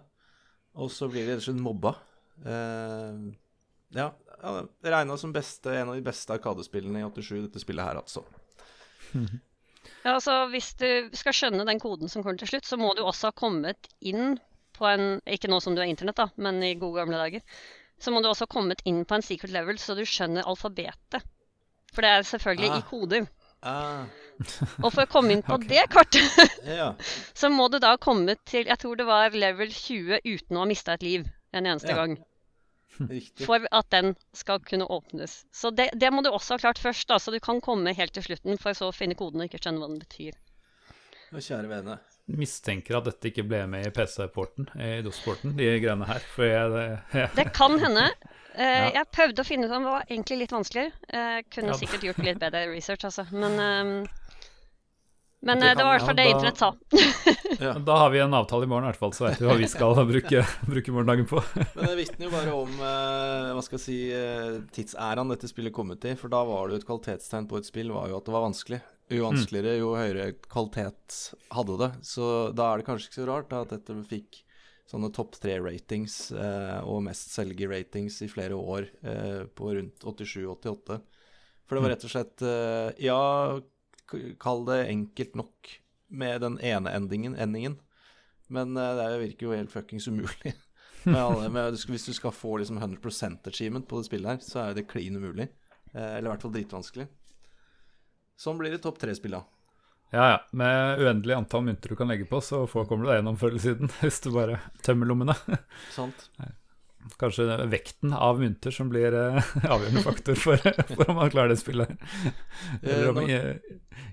[0.81, 1.95] Og så blir de rett og slett mobba.
[2.47, 3.23] Eh,
[3.99, 4.55] ja, ja
[4.95, 8.25] regna som beste, en av de beste arkadespillene i 87, dette spillet her, altså.
[10.05, 13.03] Ja, altså Hvis du skal skjønne den koden som kommer til slutt, så må du
[13.05, 14.39] også ha kommet inn
[14.77, 17.43] på en Ikke nå som du har internett, da, men i gode gamle dager.
[18.01, 21.21] Så må du også ha kommet inn på en secret level, så du skjønner alfabetet.
[21.93, 22.79] For det er selvfølgelig Ah.
[22.79, 23.27] i koder.
[23.63, 24.05] Ah,
[24.81, 25.69] Og for å komme inn på okay.
[25.69, 26.95] det kartet, ja.
[27.37, 30.63] så må du da ha kommet til Jeg tror det var level 20 uten å
[30.63, 31.99] ha mista et liv en eneste Ja.
[32.01, 32.17] gang.
[33.11, 33.47] Riktig.
[33.47, 35.45] For at den skal kunne åpnes.
[35.55, 38.13] Så det, det må du også ha klart først, da, så du kan komme helt
[38.17, 40.39] til slutten, for så å finne koden og ikke skjønne hva den betyr.
[41.31, 41.99] Å, Kjære vene.
[42.31, 46.23] Mistenker at dette ikke ble med i PC-porten, i DOS-porten, de greiene her.
[46.35, 46.99] For jeg,
[47.39, 48.09] det, kan hende.
[48.55, 48.91] Eh, Ja.
[49.01, 50.93] Jeg prøvde å finne ut om det var egentlig litt vanskeligere.
[51.15, 51.79] Jeg kunne Ja.
[51.79, 53.25] sikkert gjort litt bedre research, altså.
[53.31, 53.95] Men, ehm,
[55.41, 56.75] men Det eh, det var i hvert fall det internett sa.
[57.61, 57.75] Ja.
[57.77, 59.67] Da har vi en avtale i morgen, i hvert fall, så vet vi hva vi
[59.75, 61.43] skal bruke, bruke morgendagen på.
[61.77, 65.75] Men det vitner jo bare om eh, hva skal jeg si, eh, tidsæraen dette spillet
[65.77, 66.15] kom ut i.
[66.17, 68.47] For da var det jo et kvalitetstegn på et spill var jo at det var
[68.47, 68.81] vanskelig.
[69.11, 71.19] Jo vanskeligere, jo høyere kvalitet
[71.53, 71.91] hadde det.
[72.07, 74.41] Så da er det kanskje ikke så rart da, at dette fikk
[74.91, 80.99] sånne topp tre-ratings eh, og mestselger-ratings i flere år eh, på rundt 87-88.
[81.67, 83.21] For det var rett og slett eh, Ja,
[84.43, 85.77] kall det enkelt nok
[86.11, 87.79] med den ene endingen, endingen.
[88.51, 90.55] Men eh, det er virker jo helt fuckings umulig.
[91.05, 94.59] Med alle, med, hvis du skal få liksom 100% achievement på det spillet her, så
[94.67, 95.47] er det klin umulig.
[95.95, 97.07] Eh, eller i hvert fall dritvanskelig.
[98.37, 99.41] Sånn blir det topp tre-spill, da.
[100.13, 100.37] Ja, ja.
[100.53, 103.55] Med uendelig antall mynter du kan legge på, så få kommer du deg gjennom før
[103.55, 103.95] eller siden.
[104.03, 105.39] Hvis du bare tømmer lommene.
[105.97, 106.29] Sant?
[107.21, 110.61] Kanskje er vekten av mynter som blir eh, avgjørende faktor for,
[110.93, 111.93] for om man klarer det spillet.
[112.83, 113.57] Eller om eh,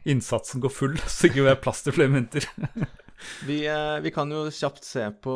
[0.07, 2.47] innsatsen går full, så ikke vi har plass til flere mynter.
[3.47, 5.33] Vi, eh, vi kan jo kjapt se på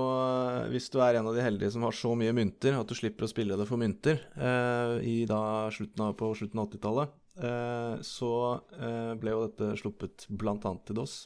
[0.70, 3.26] Hvis du er en av de heldige som har så mye mynter at du slipper
[3.26, 7.96] å spille det for mynter eh, i da slutten av, på slutten av 80-tallet, eh,
[8.06, 8.32] så
[8.78, 10.60] eh, ble jo dette sluppet bl.a.
[10.62, 11.18] til DOS.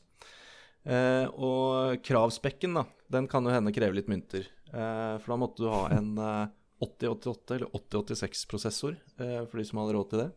[0.86, 4.48] Eh, og kravspekken, da, den kan jo hende kreve litt mynter.
[4.76, 6.48] Eh, for da måtte du ha en eh,
[6.84, 10.32] 8088 eller 8086-prosessor, eh, for de som hadde råd til det.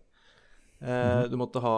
[0.78, 1.76] Eh, Du måtte ha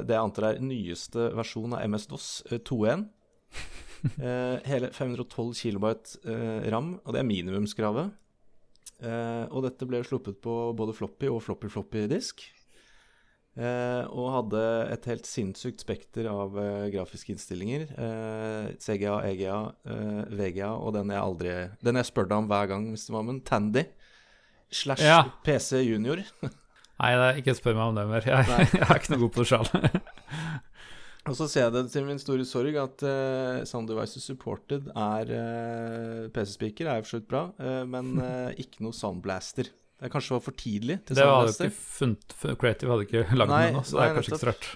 [0.00, 3.08] det jeg antar er nyeste versjon av MS-DOS eh, 2.1.
[3.98, 8.12] Eh, hele 512 kilobyte eh, ram, og det er minimumskravet.
[9.02, 12.44] Eh, og dette ble sluppet på både floppy og floppy-floppy-disk.
[13.58, 14.60] Eh, og hadde
[14.94, 17.88] et helt sinnssykt spekter av eh, grafiske innstillinger.
[17.90, 19.56] Eh, CGA, EGA,
[20.30, 23.10] VGA og den jeg aldri Den jeg spør deg om hver gang, Mr.
[23.16, 23.88] Mammen, Tandy.
[24.70, 25.24] Slash Ja.
[25.42, 26.22] PC Junior.
[27.00, 28.24] Nei, det ikke spør meg om det mer.
[28.26, 29.68] Jeg, jeg er ikke noe god på det sjøl.
[31.28, 35.32] Og så ser jeg det til min store sorg at uh, Sound Devices Supported er
[35.34, 39.68] uh, PC-speaker, er jo for så vidt bra, eh, men eh, ikke noe Soundblaster.
[39.98, 43.64] Det kanskje var for tidlig til Det hadde ikke funnet, Creative hadde ikke lagd den
[43.64, 44.68] det nå, så det nei, er kanskje ikke så rart.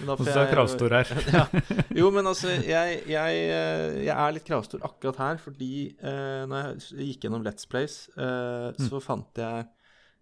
[0.00, 1.10] Og så er kravstor her.
[1.36, 1.42] ja.
[2.00, 6.70] Jo, men altså, jeg, jeg, eh, jeg er litt kravstor akkurat her, fordi eh, når
[6.94, 8.86] jeg gikk gjennom Let's Plays, eh, Mm.
[8.86, 9.66] så fant jeg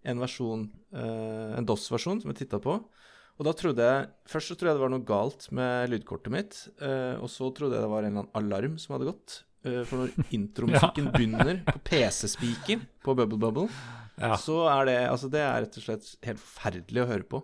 [0.09, 0.65] en versjon,
[0.97, 2.79] eh, en DOS-versjon, som jeg titta på.
[3.39, 6.57] Og da trodde jeg Først så trodde jeg det var noe galt med lydkortet mitt,
[6.83, 9.43] eh, og så trodde jeg det var en eller annen alarm som hadde gått.
[9.69, 13.69] Eh, for når intromusikken begynner på PC-speaker på Bubble Bubble,
[14.19, 14.37] Ja.
[14.41, 17.43] så er det Altså, det er rett og slett helt forferdelig å høre på.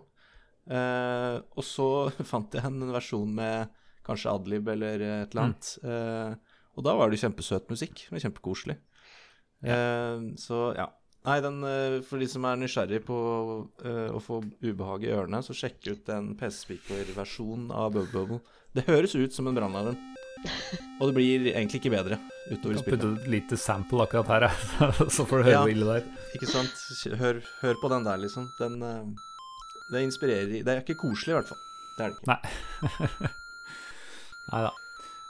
[0.65, 1.87] Uh, og så
[2.31, 3.73] fant jeg en versjon med
[4.05, 5.69] kanskje adlib eller et eller annet.
[5.81, 8.03] Eh, og da var det kjempesøt musikk.
[8.11, 8.75] Var Kjempekoselig.
[9.65, 10.85] Eh, så ja.
[11.25, 11.57] Nei, den,
[12.05, 16.35] for de som er nysgjerrig på å få ubehag i ørene, så sjekk ut en
[16.37, 18.59] PC-speaker-versjon av Bubble Bubble.
[18.77, 20.14] Det høres ut som en brannalarm.
[20.99, 22.19] Og det blir egentlig ikke bedre
[22.51, 22.85] utover i spillet.
[22.87, 24.47] putte et lite sample akkurat her,
[25.15, 25.63] så får du høre Ja.
[25.65, 26.07] hvor ille det er.
[26.37, 26.85] Ikke sant?
[27.19, 28.51] Hør, hør på den der, liksom.
[28.59, 29.03] Den eh,
[29.91, 31.61] Det inspirerer Det er ikke koselig, i hvert fall.
[31.97, 32.31] Det er det ikke.
[32.31, 33.29] Nei.
[34.53, 34.73] Nei da.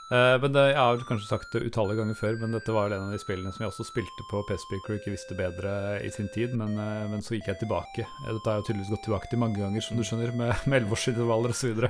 [0.06, 3.08] Uh, men det, jeg har kanskje sagt det utallige ganger før, men dette var en
[3.08, 5.72] av de spillene som jeg også spilte på og ikke visste bedre
[6.06, 8.06] i sin tid, men, uh, men så gikk jeg tilbake.
[8.06, 10.78] Eh, Dette har jeg tydeligvis gått tilbake til mange ganger, som du skjønner, med, med
[10.78, 11.82] elleveårsintervaller osv.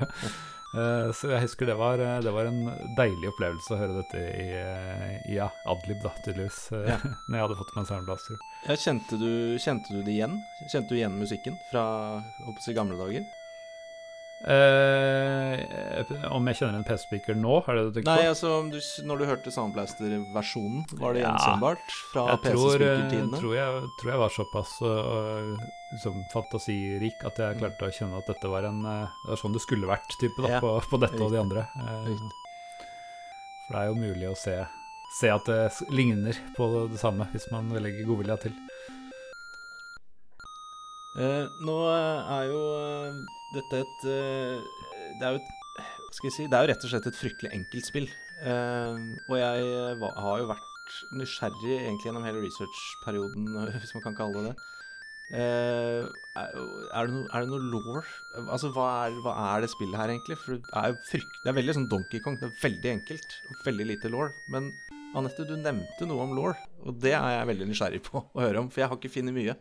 [0.77, 0.83] Så.
[0.83, 2.61] Eh, så jeg husker det var, eh, det var en
[2.99, 6.61] deilig opplevelse å høre dette i, eh, i ja, Adlib, da, tydeligvis.
[6.73, 6.99] Ja.
[7.29, 8.45] Når jeg hadde fått meg Soundblaster.
[8.67, 9.31] Ja, kjente, du,
[9.63, 10.39] kjente du det igjen?
[10.67, 11.87] Kjente du igjen musikken fra
[12.45, 13.27] jeg, gamle dager?
[14.47, 18.29] Eh, om jeg kjenner en PC-speaker nå, er det det du tenker Nei, på?
[18.31, 18.79] altså om du,
[19.09, 23.41] når du hørte Soundblaster-versjonen, var det gjenkjennbart fra Jeg eh, PC-speaker-tidene?
[23.43, 28.31] tror, jeg, tror jeg var såpass uh, liksom, fantasirik at jeg klarte å kjenne at
[28.31, 30.63] dette var en uh, Det sånn det skulle vært, type, da, Ja.
[30.63, 31.67] på, på dette og de andre.
[33.67, 34.61] For det er jo mulig å se,
[35.19, 38.55] se at det ligner på det samme, hvis man legger godvilja til.
[41.17, 43.21] Eh, nå eh, er jo eh,
[43.57, 45.53] dette et Det er jo et
[46.13, 48.07] skal jeg si Det er jo rett og slett et fryktelig enkelt spill.
[48.37, 49.67] Og jeg
[50.01, 53.49] har jo vært nysgjerrig egentlig gjennom hele researchperioden,
[53.81, 54.57] hvis man kan kalle det det.
[55.35, 56.07] Eh,
[56.39, 57.99] er, det noe, er det noe law?
[58.47, 60.39] Altså, hva er, hva er det spillet her, egentlig?
[60.41, 62.39] For det er frykt, det er veldig sånn Donkey Kong.
[62.41, 64.31] Det er veldig enkelt og veldig lite law.
[64.53, 64.71] Men
[65.17, 66.53] Anette, du nevnte noe om law,
[66.87, 69.37] og det er jeg veldig nysgjerrig på å høre om, for jeg har ikke funnet
[69.37, 69.57] mye.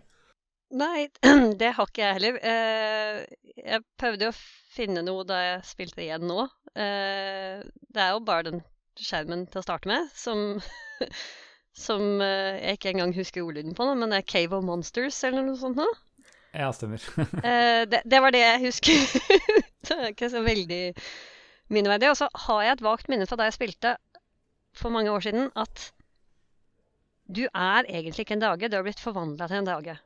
[0.75, 1.07] Nei,
[1.59, 2.37] det har ikke jeg heller.
[2.43, 3.19] Eh,
[3.63, 4.37] jeg prøvde å
[4.75, 6.47] finne noe da jeg spilte igjen nå.
[6.75, 8.63] Eh, det er jo bare den
[8.99, 10.57] skjermen til å starte med som,
[11.85, 15.21] som eh, jeg ikke engang husker ordlyden på nå, men det er Cave of Monsters
[15.27, 16.01] eller noe sånt noe.
[16.55, 17.03] Ja, stemmer.
[17.91, 19.01] Det, det var det jeg husker.
[19.87, 20.83] det er ikke så veldig
[21.67, 22.13] minneverdig.
[22.13, 23.97] Og så har jeg et vagt minne fra da jeg spilte
[24.75, 25.89] for mange år siden, at
[27.27, 29.97] du er egentlig ikke en dage, du har blitt forvandla til en dage.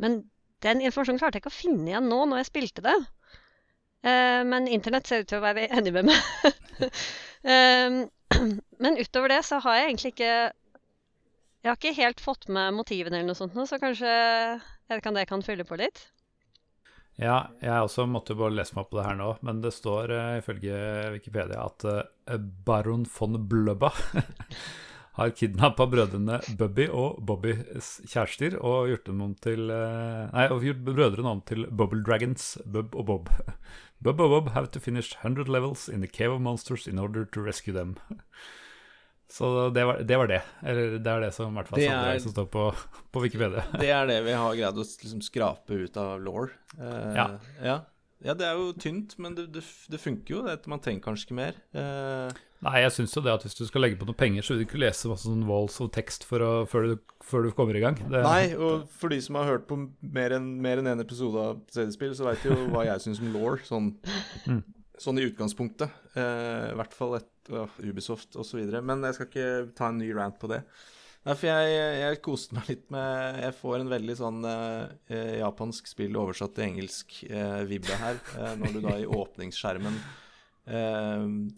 [0.00, 0.22] Men
[0.64, 2.96] den informasjonen klarte jeg ikke å finne igjen nå når jeg spilte det.
[4.04, 6.88] Eh, men internett ser ut til å være enig med meg.
[7.54, 8.00] eh,
[8.84, 13.20] men utover det så har jeg egentlig ikke Jeg har ikke helt fått med motivene
[13.20, 14.10] eller noe sånt, nå, så kanskje
[14.90, 16.02] vet det kan fylle på litt.
[17.16, 20.12] Ja, jeg også måtte bare lese meg opp på det her nå, men det står
[20.12, 20.76] uh, ifølge
[21.14, 21.86] Wikipedia at
[22.66, 23.92] baron von Blubba
[25.14, 30.64] har kidnappa brødrene Bubby og Bobbys kjærester og gjort dem om til uh, Nei, og
[30.66, 33.30] gjort brødrene om til Bubble Dragons, Bub og Bob.
[34.04, 37.24] Bub og Bob have to finish 100 levels in the cave of monsters in order
[37.24, 37.96] to rescue them.
[39.30, 42.18] Så det var, det var, det Eller det er det som hvert fall det er,
[42.22, 42.66] som står på,
[43.10, 43.64] på, Wikipedia.
[43.80, 46.44] Det er det vi har greid å liksom skrape ut av law.
[46.78, 47.26] Eh, ja.
[47.64, 47.78] ja.
[48.24, 48.34] Ja.
[48.38, 50.42] det er jo tynt, men det, det, det funker jo.
[50.46, 51.58] Det, man trenger kanskje ikke mer.
[51.76, 54.54] Eh, Nei, jeg syns jo det at hvis du skal legge på noe penger, så
[54.54, 57.50] vil du ikke lese masse sånn walls og tekst for å, før, du, før, du,
[57.56, 57.98] kommer i gang.
[58.08, 62.14] Nei, og for de som har hørt på mer enn en én episode av CD-spill,
[62.16, 63.92] så veit de jo hva jeg syns om law, sånn,
[64.48, 64.62] mm.
[65.04, 65.92] sånn, i utgangspunktet.
[66.16, 68.64] Eh, I hvert fall et uh, Ubisoft osv.
[68.80, 70.62] Men jeg skal ikke ta en ny rant på det.
[71.24, 75.88] Nei, for jeg, jeg koste meg litt med Jeg får en veldig sånn eh, japansk
[75.88, 78.20] spill oversatt til engelsk eh, vibbe her.
[78.36, 80.02] Eh, når du da i åpningsskjermen,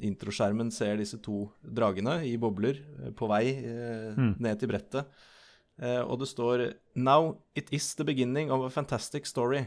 [0.02, 2.80] introskjermen, ser disse to dragene i bobler
[3.14, 4.32] på vei mm.
[4.42, 5.12] ned til brettet.
[6.02, 6.64] og det står
[6.98, 9.62] Now it is the beginning of a fantastic story.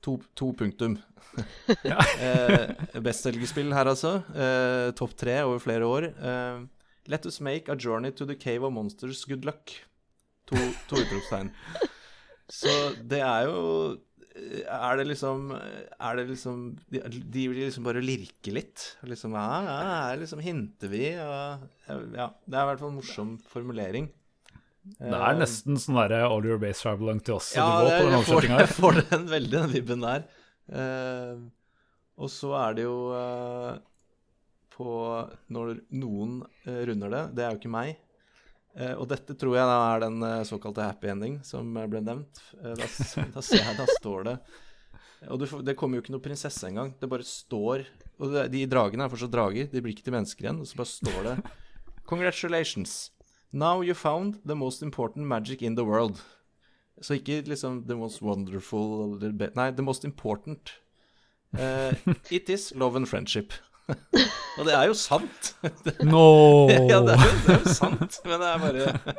[0.00, 0.96] To, to punktum.
[2.22, 4.22] eh, Bestselgerspill her, altså.
[4.32, 6.08] Eh, Topp tre over flere år.
[6.08, 6.66] Eh,
[7.08, 9.24] Let us make a journey to the cave of monsters.
[9.24, 9.72] Good luck.
[10.48, 10.56] To,
[10.88, 11.50] to utropstegn.
[12.48, 12.70] Så
[13.04, 13.98] det er jo
[14.64, 18.84] Er det liksom Er det liksom De, de vil liksom bare lirke litt.
[19.04, 19.74] Liksom, ja, ja,
[20.08, 22.30] her liksom hinter vi, og Ja.
[22.46, 24.08] Det er i hvert fall en morsom formulering.
[24.96, 27.50] Det er nesten sånn derre All Your Base Travel to us.
[27.56, 30.24] Ja, det, jeg, får, jeg får den veldig, den vibben der.
[30.68, 31.48] Uh,
[32.18, 33.76] og så er det jo uh,
[34.78, 34.92] på
[35.54, 36.38] Når noen
[36.68, 37.96] uh, runder det, det er jo ikke meg.
[38.78, 42.38] og dette tror jeg da er den såkalte happy ending som ble nevnt.
[42.54, 42.74] Da,
[43.34, 44.34] da, ser jeg, da står det
[45.32, 46.92] Og du, det kommer jo ikke noe prinsesse engang.
[47.00, 47.88] Det bare står
[48.22, 50.62] Og de dragene er fortsatt drager, de blir ikke til mennesker igjen.
[50.62, 51.36] Og så bare står det
[52.08, 53.10] Congratulations.
[53.52, 56.20] Now you found the most important magic in the world.
[57.00, 59.18] Så ikke liksom the most wonderful
[59.54, 60.72] Nei, the most important.
[61.52, 61.94] Uh,
[62.30, 63.52] it is love and friendship.
[63.88, 65.54] Og det er jo sant.
[66.08, 66.68] No.
[66.70, 69.16] ja, det er, jo, det er, jo, sant, men det er bare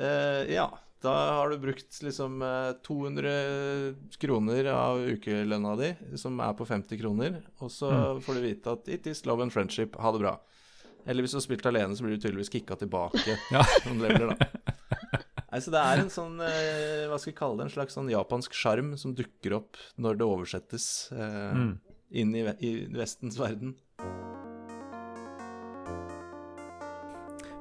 [0.00, 0.66] uh, Ja.
[1.04, 2.40] Da har du brukt liksom
[2.82, 8.22] 200 eh, kroner av ukelønna di, som er på 50 kroner, og så mm.
[8.24, 9.94] får du vite at it is love and friendship.
[10.02, 10.32] Ha det bra.
[11.06, 13.36] Eller hvis du har spilt alene, så blir du tydeligvis kicka tilbake.
[13.54, 13.62] ja.
[13.84, 14.74] som leveler, da.
[15.52, 18.10] Nei, så Det er en sånn, eh, hva skal vi kalle det, en slags sånn
[18.10, 21.70] japansk sjarm som dukker opp når det oversettes eh, mm.
[22.10, 23.74] Inn i, i, Vestens verden.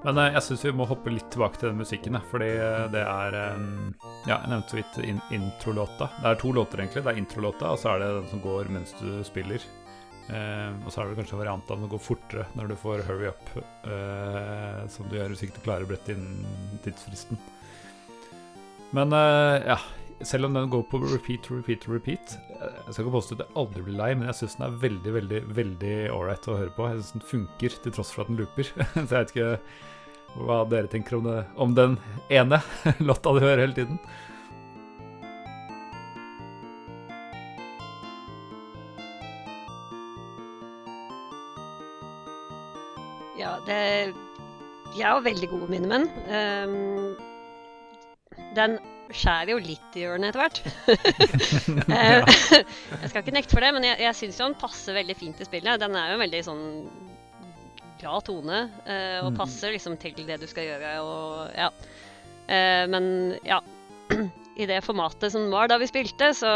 [0.06, 2.20] Men eh, jeg syns vi må hoppe litt tilbake til den musikken.
[2.30, 3.96] Fordi eh, det er um,
[4.28, 6.12] Ja, jeg nevnte så vidt in introlåta.
[6.20, 7.06] Det er to låter, egentlig.
[7.06, 9.66] Det er introlåta, og så er det den som går mens du spiller.
[10.26, 12.80] Eh, og så er det kanskje en variant av den å går fortere når du
[12.82, 13.52] får hurry up,
[13.86, 16.26] eh, som du gjør hvis ikke du klarer å brette inn
[16.86, 17.38] tidsfristen.
[18.96, 19.78] Men eh, ja,
[20.24, 23.58] selv om den går på repeat, repeat, repeat eh, Jeg skal ikke påstå at jeg
[23.60, 26.88] aldri blir lei, men jeg syns den er veldig veldig, veldig ålreit å høre på.
[26.88, 28.72] Jeg syns den funker til tross for at den looper.
[28.94, 29.52] så jeg vet ikke
[30.36, 31.98] hva dere tenker om, det, om den
[32.32, 32.62] ene
[33.10, 34.00] låta du hører hele tiden.
[43.36, 43.80] Ja, Det,
[44.96, 46.06] jeg har veldig gode minner med.
[46.32, 47.16] Um,
[48.56, 48.78] den
[49.14, 50.62] skjærer jo litt i ørene etter hvert.
[51.96, 52.22] Eh,
[53.02, 55.42] jeg skal ikke nekte for det, men jeg, jeg syns jo den passer veldig fint
[55.42, 55.82] i spillet.
[55.82, 56.64] Den er jo en veldig sånn
[58.00, 59.38] glad tone, uh, og mm.
[59.40, 60.96] passer liksom til det du skal gjøre.
[61.06, 61.70] Og, ja.
[62.46, 63.08] Uh, men
[63.42, 63.58] ja
[64.62, 66.52] I det formatet som var da vi spilte, så,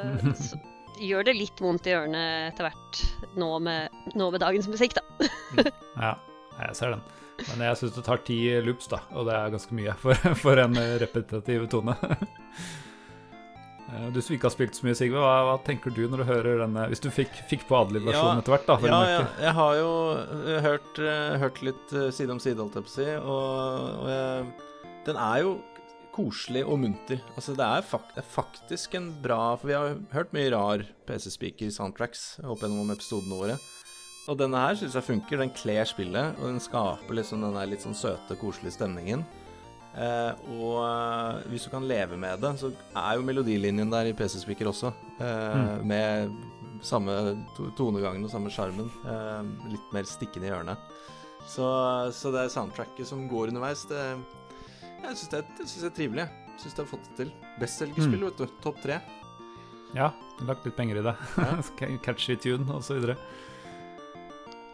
[0.46, 0.60] så
[1.02, 3.02] gjør det litt vondt i ørene etter hvert
[3.40, 5.66] nå med, nå med dagens musikk, da.
[5.98, 6.14] ja.
[6.54, 7.23] Jeg ser den.
[7.50, 10.60] Men jeg syns det tar ti loops, da, og det er ganske mye for, for
[10.62, 11.96] en repetitiv tone.
[13.90, 16.26] Eh, Du som ikke har spilt så mye, Sigve, hva, hva tenker du når du
[16.30, 18.78] hører denne Hvis du fikk, fikk på Adelie-versjonen Ja, etter hvert, da?
[18.88, 19.90] Ja, ja, jeg har jo
[20.54, 24.10] eh, hørt, eh, hørt litt side om side, holdt jeg på å si, og, og
[24.14, 24.50] jeg,
[25.10, 25.54] den er jo
[26.14, 27.18] koselig og munter.
[27.34, 30.84] Altså, det er, fak det er faktisk en bra For vi har hørt mye rar
[31.08, 33.56] PC-speaker-soundtracks opp gjennom episodene våre.
[34.30, 35.40] Og denne her syns jeg funker.
[35.42, 39.24] Den kler spillet, og den skaper liksom den der litt sånn søte, koselige stemningen.
[39.94, 44.14] Eh, og eh, hvis du kan leve med det, så er jo melodilinjen der i
[44.16, 44.90] PC-speaker også.
[45.22, 46.32] Eh, Med
[46.84, 47.12] samme
[47.56, 48.88] to tonegangen og samme sjarmen.
[49.06, 50.90] Eh, litt mer stikkende i hjørnet.
[51.44, 51.66] Så,
[52.16, 54.00] så det soundtracket som går underveis, det
[55.04, 56.24] Jeg syns det, det synes jeg er trivelig.
[56.54, 57.32] Jeg syns det har fått det til.
[57.60, 58.46] Bestselgerspill, vet du.
[58.64, 58.96] Topp tre.
[59.94, 60.08] Ja,
[60.48, 61.12] lagt litt penger i det.
[61.36, 61.50] Ja.
[62.06, 63.18] Catchy tune og så videre.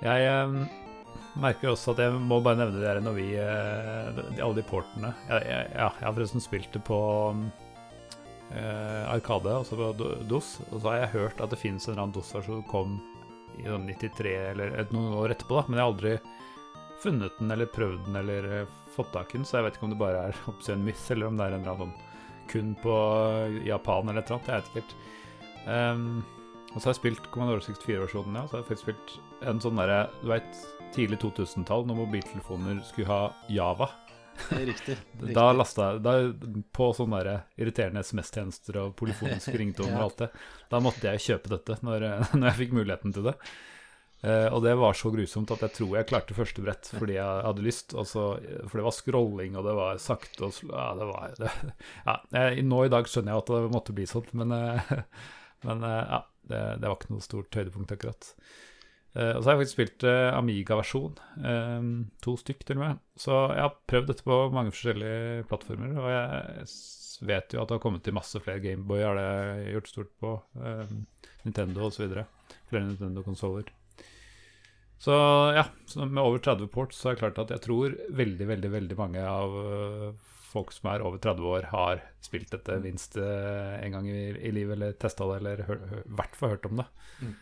[0.01, 0.55] Jeg eh,
[1.41, 5.13] merker også at jeg må bare nevne det her når vi eh, Alle de portene.
[5.29, 7.01] Jeg, jeg, ja, jeg har forresten spilt det på
[8.57, 9.93] eh, Arkade, altså på
[10.31, 10.57] DOS.
[10.71, 12.99] Og så har jeg hørt at det finnes en eller annen DOS-versjon som kom
[13.61, 15.67] i sånn 93 eller noen år etterpå, da.
[15.69, 16.15] Men jeg har aldri
[17.01, 19.89] funnet den eller prøvd den eller eh, fått tak i den, så jeg vet ikke
[19.89, 20.41] om det bare er
[20.75, 22.07] en miss, eller om det er en eller annen sånn
[22.51, 22.95] kun på
[23.63, 24.49] Japan eller et eller annet.
[24.51, 24.95] Jeg vet ikke helt.
[25.71, 26.07] Ehm,
[26.71, 28.45] og så har jeg spilt Commodore 64-versjonen, ja.
[28.47, 30.61] Så har jeg faktisk spilt en sånn derre Du veit,
[30.95, 33.91] tidlig 2000-tall, når mobiltelefoner skulle ha Java.
[34.51, 34.97] Riktig.
[35.21, 35.35] riktig.
[35.35, 36.15] Da lasta jeg da,
[36.73, 40.31] På sånne der irriterende SMS-tjenester og polyfoniske ringtoner og alt det.
[40.71, 42.07] Da måtte jeg kjøpe dette når,
[42.39, 43.37] når jeg fikk muligheten til det.
[44.21, 47.45] Uh, og det var så grusomt at jeg tror jeg klarte første brett fordi jeg
[47.47, 47.95] hadde lyst.
[48.07, 48.25] Så,
[48.67, 51.53] for det var scrolling, og det var sakte og Ja, det var det,
[52.05, 52.17] ja,
[52.69, 54.93] Nå i dag skjønner jeg at det måtte bli sånn, men, uh,
[55.65, 58.35] men uh, ja, det, det var ikke noe stort høydepunkt, akkurat.
[59.11, 61.17] Uh, og så har jeg faktisk spilt uh, Amiga-versjon.
[61.43, 61.89] eh,
[62.23, 63.01] to stykk, til og med.
[63.19, 65.97] Så jeg har prøvd dette på mange forskjellige plattformer.
[65.99, 66.69] Og jeg
[67.27, 70.37] vet jo at det har kommet til masse flere Gameboy, har det gjort stort på.
[71.43, 72.07] Nintendo osv.
[72.71, 73.75] Flere Nintendo-konsoller.
[75.01, 75.15] Så
[75.57, 78.71] ja, så med over 30 ports så er det klart at jeg tror veldig, veldig
[78.75, 79.55] veldig mange av
[80.51, 84.51] folk som er over 30 år, har spilt dette minst øh, en gang i, i
[84.55, 85.65] livet, eller testa det, eller i
[86.19, 86.89] hvert fall hørt om det.
[87.21, 87.35] Mm.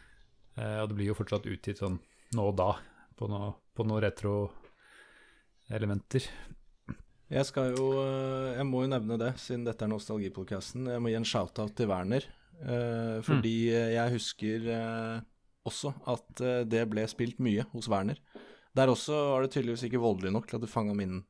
[0.59, 1.99] Eh, og det blir jo fortsatt utgitt sånn
[2.37, 2.71] nå og da,
[3.17, 3.53] på noen
[3.89, 6.23] noe retro-elementer.
[7.29, 10.83] Jeg skal jo eh, Jeg må jo nevne det, siden dette er nostalgipodkasten.
[10.95, 12.23] Jeg må gi en shout-out til Werner.
[12.59, 13.93] eh, fordi mm.
[13.95, 15.17] jeg husker eh,
[15.69, 18.19] også at eh, det ble spilt mye hos Werner.
[18.77, 21.27] Der også var det tydeligvis ikke voldelig nok til at du fanga min eh,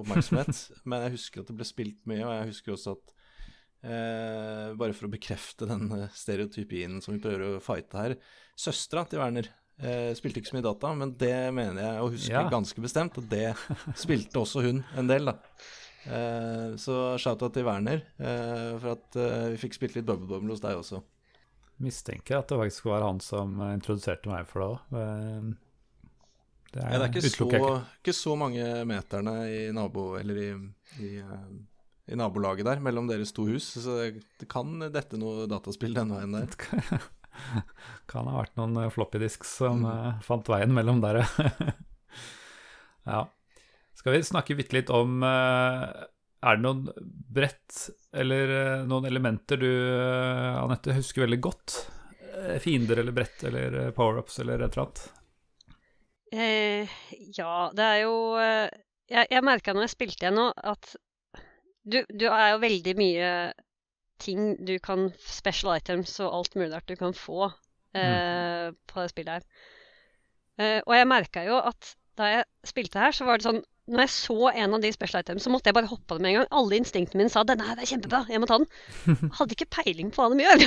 [0.00, 0.62] oppmerksomhet.
[0.88, 3.14] men jeg husker at det ble spilt mye, og jeg husker også at
[3.84, 8.14] eh, Bare for å bekrefte den eh, stereotypien som vi prøver å fighte her
[8.58, 12.32] Søstera til Werner eh, spilte ikke så mye data, men det mener jeg å huske
[12.34, 12.46] Ja.
[12.50, 13.18] ganske bestemt.
[13.20, 13.52] Og det
[13.94, 15.36] spilte også hun en del, da.
[16.08, 20.56] Eh, så shout-out til Werner eh, for at eh, vi fikk spilt litt Bubble Bubble
[20.56, 21.02] hos deg også.
[21.84, 25.52] Mistenker at det faktisk var han som eh, introduserte meg for det òg.
[26.72, 27.48] Det Ja, det er ikke så,
[28.02, 28.12] ikke.
[28.16, 30.10] så mange meterne i nabo...
[30.20, 30.48] Eller i,
[31.00, 31.46] i, eh,
[32.12, 33.70] i nabolaget der, mellom deres to hus.
[33.80, 36.48] Så det, det kan dette noe dataspill den veien der.
[38.10, 39.90] Kan ha vært noen eh, floppy disks som Mm.
[39.92, 41.22] eh, fant veien mellom der,
[43.06, 43.20] ja.
[43.98, 46.84] Skal vi snakke bitte litt om Er det noen
[47.34, 49.66] brett eller noen elementer du,
[50.62, 51.74] Anette, husker veldig godt?
[52.62, 55.02] Fiender eller brett eller power-ups eller et eller annet?
[56.32, 56.98] Eh,
[57.38, 58.68] ja, det er jo eh,
[59.08, 60.90] Jeg, jeg merka når jeg spilte igjen nå, at
[61.88, 63.30] du, du er jo veldig mye
[64.20, 67.46] ting du kan Special items og alt mulig rart du kan få
[67.96, 69.48] eh, på det spillet her.
[70.58, 74.02] Eh, og jeg merka jo at da jeg spilte her, så var det sånn Når
[74.02, 76.34] jeg så en av de special items, så måtte jeg bare hoppe av det med
[76.34, 76.48] en gang.
[76.60, 78.68] Alle instinktene mine sa 'denne her er kjempebra, jeg må ta den'.
[79.38, 80.66] Hadde ikke peiling på hva de gjør.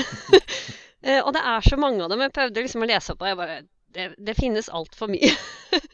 [1.06, 2.24] eh, og det er så mange av dem.
[2.26, 3.60] Jeg prøvde liksom å lese opp, og jeg bare
[3.94, 5.34] Det, det finnes altfor mye.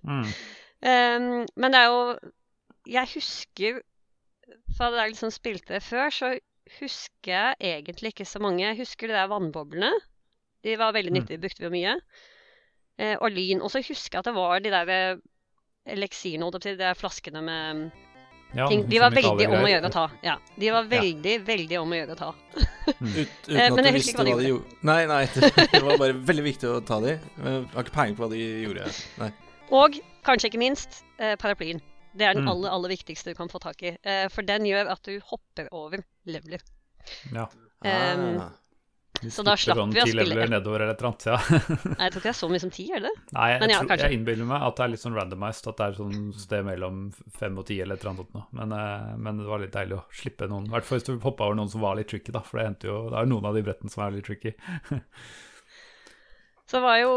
[0.07, 0.23] Mm.
[0.23, 2.15] um, men det er jo
[2.87, 3.81] Jeg husker
[4.77, 6.29] Fra da jeg liksom spilte før, så
[6.79, 8.63] husker jeg egentlig ikke så mange.
[8.65, 9.91] Jeg husker de der vannboblene.
[10.63, 11.17] De var veldig Mm.
[11.19, 11.93] nyttige, brukte vi jo mye.
[12.97, 13.61] Eh, og lyn.
[13.61, 15.19] Og så husker jeg at det var de der
[15.85, 17.91] eliksirene, de der flaskene med
[18.55, 18.85] Ja, ting.
[18.87, 20.05] De var veldig om å gjøre å ta.
[20.23, 22.29] Ja, de var veldig, veldig om å gjøre å ta.
[22.87, 24.77] Ut, uten Eh, at du visste hva de gjorde.
[24.87, 27.17] Nei, nei, det, var bare veldig viktig å ta de.
[27.41, 28.87] Men Jeg har ikke peiling på hva de gjorde.
[29.19, 29.29] Nei.
[29.77, 31.81] Og kanskje ikke minst eh, paraplyen.
[32.17, 32.53] Det er den Mm.
[32.53, 33.91] aller, aller viktigste du kan få tak i.
[34.01, 36.63] Eh, for den gjør at du hopper over leveler.
[37.35, 37.49] Ja.
[37.85, 38.49] Ehm, Ah.
[39.33, 41.25] Så da slapp sånn vi å spille- leveler nedover eller et eller annet.
[41.27, 41.37] Ja.
[41.97, 43.11] Nei, jeg tror ikke det er så mye som ti, er det?
[43.37, 45.87] Nei, jeg, ja, tror, jeg innbiller meg at det er litt sånn randomized, at det
[45.87, 47.01] er sånn sted mellom
[47.39, 48.45] fem og ti eller et eller annet noe.
[48.61, 51.13] Men, eh, men det var litt deilig å slippe noen, i hvert fall hvis du
[51.25, 52.43] hoppa over noen som var litt tricky, da.
[52.45, 54.53] For det jo Det er jo noen av de brettene som er litt tricky.
[56.67, 57.11] Så var jo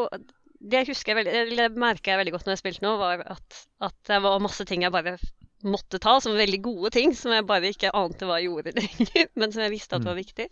[0.60, 3.60] Det husker jeg veldig, eller merka jeg veldig godt når jeg spilte nå, var at,
[3.80, 5.16] at det var masse ting jeg bare
[5.64, 9.26] måtte ta, som veldig gode ting, som jeg bare ikke ante hva jeg gjorde lenger,
[9.40, 10.46] men som jeg visste at var viktig.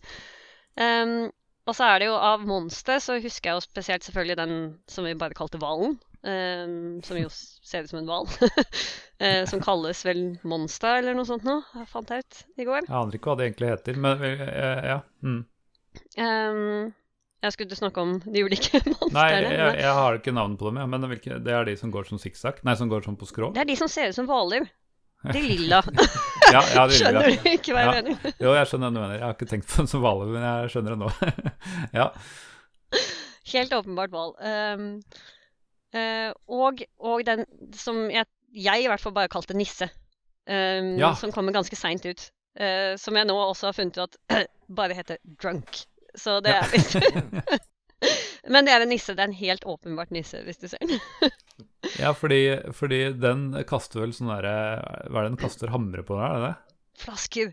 [0.79, 1.31] Ehm,
[1.69, 4.55] og så er det jo av monstre, så husker jeg jo spesielt selvfølgelig den
[4.89, 5.99] som vi bare kalte hvalen.
[6.19, 8.25] Um, som jo ser ut som en hval.
[8.27, 12.89] uh, som kalles vel Monster eller noe sånt nå, jeg fant jeg ut i går.
[12.89, 14.97] Jeg aner ikke hva det egentlig heter, men uh, ja.
[15.23, 15.39] Mm.
[16.19, 16.89] Um,
[17.45, 19.15] jeg skulle snakke om de ulike monstrene.
[19.15, 22.11] Nei, jeg, jeg har ikke navn på dem, ja, men det er de som går
[22.11, 22.65] som sikksakk?
[22.67, 23.53] Nei, som går sånn på skrå?
[23.55, 24.67] Det er de som ser ut som hvaler.
[25.33, 25.83] De lilla.
[26.49, 27.43] Ja, ja, det vil Skjønner lilla.
[27.45, 27.95] du ikke hva jeg Ja.
[27.99, 28.33] mener?
[28.41, 29.15] Jo, jeg skjønner hva du mener.
[29.19, 31.09] Jeg har ikke tenkt på den som hvaler, men jeg skjønner det nå.
[31.99, 32.07] ja.
[33.53, 34.33] Helt åpenbart hval.
[34.41, 34.87] Um,
[35.97, 37.45] uh, og, og den
[37.77, 38.25] som jeg,
[38.57, 39.91] jeg i hvert fall bare kalte nisse.
[40.49, 41.13] Um, Ja.
[41.21, 42.31] Som kommer ganske seint ut.
[42.59, 44.49] Uh, som jeg nå også har funnet ut at
[44.81, 45.85] bare heter drunk.
[46.17, 46.65] Så det Ja.
[46.65, 47.67] er litt
[48.51, 49.15] Men det er en nisse.
[49.15, 50.99] Det er en helt åpenbart nisse, hvis du ser den.
[51.99, 54.51] Ja, fordi, fordi den kaster vel sånn derre
[55.09, 57.03] Hva er det den kaster hamre på der, er det det?
[57.05, 57.53] Flasker.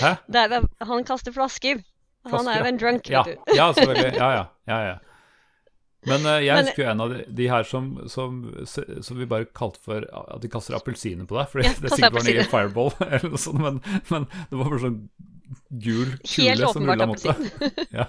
[0.00, 0.12] Hæ?
[0.32, 1.80] Det er, han kaster flasker.
[2.22, 2.36] flasker.
[2.36, 3.56] Han er jo en drunk, Ja, vet du.
[3.58, 4.12] ja selvfølgelig.
[4.20, 4.44] Ja, ja.
[4.70, 4.94] ja, ja.
[6.06, 9.26] Men uh, jeg Men- husker jo en av de, de her som, som, som vi
[9.30, 11.50] bare kalte for at de kaster appelsiner på deg.
[11.52, 13.82] For Ja, det sikkert var en egen Fireball eller noe sånt, men,
[14.14, 14.98] men det var bare sånn
[15.70, 17.42] gul kule Helt som rulla mot deg.
[17.98, 18.06] Ja.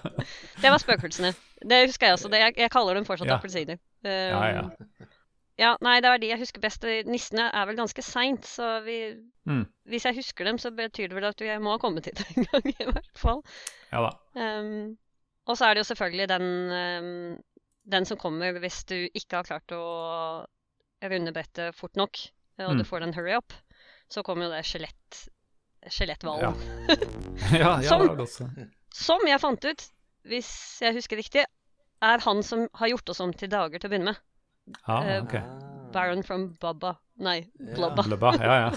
[0.62, 1.34] Det var spøkelsene.
[1.64, 2.30] Det husker jeg også.
[2.32, 3.38] Det, jeg, jeg kaller dem fortsatt Ja.
[3.39, 3.80] appelsiner.
[4.04, 4.64] Ja, ja.
[4.68, 5.08] Um,
[5.60, 6.84] ja, nei, det var de jeg husker best.
[7.06, 8.98] Nissene er vel ganske seint, så vi,
[9.46, 9.66] Mm.
[9.91, 12.46] hvis jeg husker dem, så betyr det vel at jeg må ha kommet hit en
[12.48, 13.41] gang, i hvert fall.
[13.91, 14.12] ja da.
[14.39, 14.96] Um,
[15.46, 17.41] og så er det jo selvfølgelig den, um,
[17.91, 19.82] den som kommer hvis du ikke har klart å
[21.04, 22.18] runde brettet fort nok,
[22.64, 22.78] og Mm.
[22.80, 23.52] du får den hurry up.
[24.10, 25.28] Så kommer jo det skjelett
[25.92, 26.56] skjeletthvalen.
[27.60, 27.82] Ja.
[27.82, 28.70] Som- det.
[28.94, 29.84] Som jeg fant ut,
[30.30, 30.50] hvis
[30.82, 31.44] jeg husker riktig,
[32.04, 34.20] er han som har gjort oss om til dager til å begynne med.
[34.88, 35.34] Ah, Eh, ok.
[35.94, 36.96] Baron from Bubba.
[37.20, 37.76] Nei, Ja.
[37.76, 38.04] Blubba.
[38.08, 38.72] Blubba, ja, ja.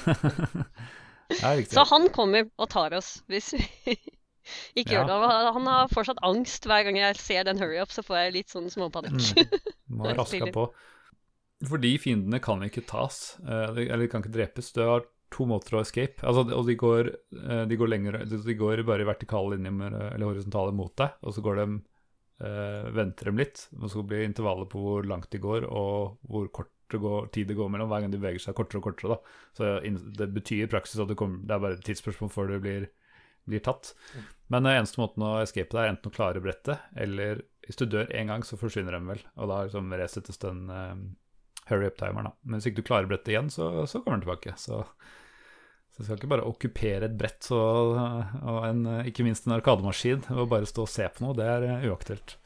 [1.71, 3.65] Så han kommer og tar oss hvis vi
[4.79, 5.03] ikke Ja.
[5.03, 5.53] gjør det.
[5.57, 8.53] Han har fortsatt angst hver gang jeg ser den hurry up, så får jeg litt
[8.53, 9.19] sånn småpanikk.
[9.35, 9.97] Mm.
[9.99, 10.69] Må raska på.
[11.67, 14.73] Fordi fiendene kan ikke tas, eh, eller kan ikke drepes.
[14.77, 16.22] Du har to måter å escape.
[16.27, 17.11] Altså, og de går,
[17.43, 21.35] eh, de går lenger De går bare i vertikale linjer eller horisontale mot deg, og
[21.35, 21.66] så går de
[22.47, 23.66] eh, venter dem litt.
[23.81, 27.51] Og så blir intervallet på hvor langt de går, og hvor kort det går, tid
[27.51, 27.91] det går mellom.
[27.91, 29.16] Hver gang de beveger seg kortere og kortere.
[29.16, 29.43] Da.
[29.59, 29.72] Så
[30.20, 32.89] det betyr i praksis at det, kommer, det er bare et tidsspørsmål før det blir,
[33.51, 33.93] blir tatt.
[34.53, 37.89] Men eh, eneste måten å escape deg er enten å klare brettet, eller hvis du
[37.91, 39.22] dør én gang, så forsvinner de vel.
[39.35, 40.95] Og da liksom resettes den eh,
[41.71, 42.33] hurry up-timeren.
[42.47, 44.55] Men hvis ikke du klarer brettet igjen, så, så kommer den tilbake.
[44.61, 44.83] Så,
[45.93, 47.97] så du skal ikke bare okkupere et brett og,
[48.43, 51.37] og en, eh, ikke minst en arkademaskin og bare stå og se på noe.
[51.39, 52.37] Det er eh, uaktuelt.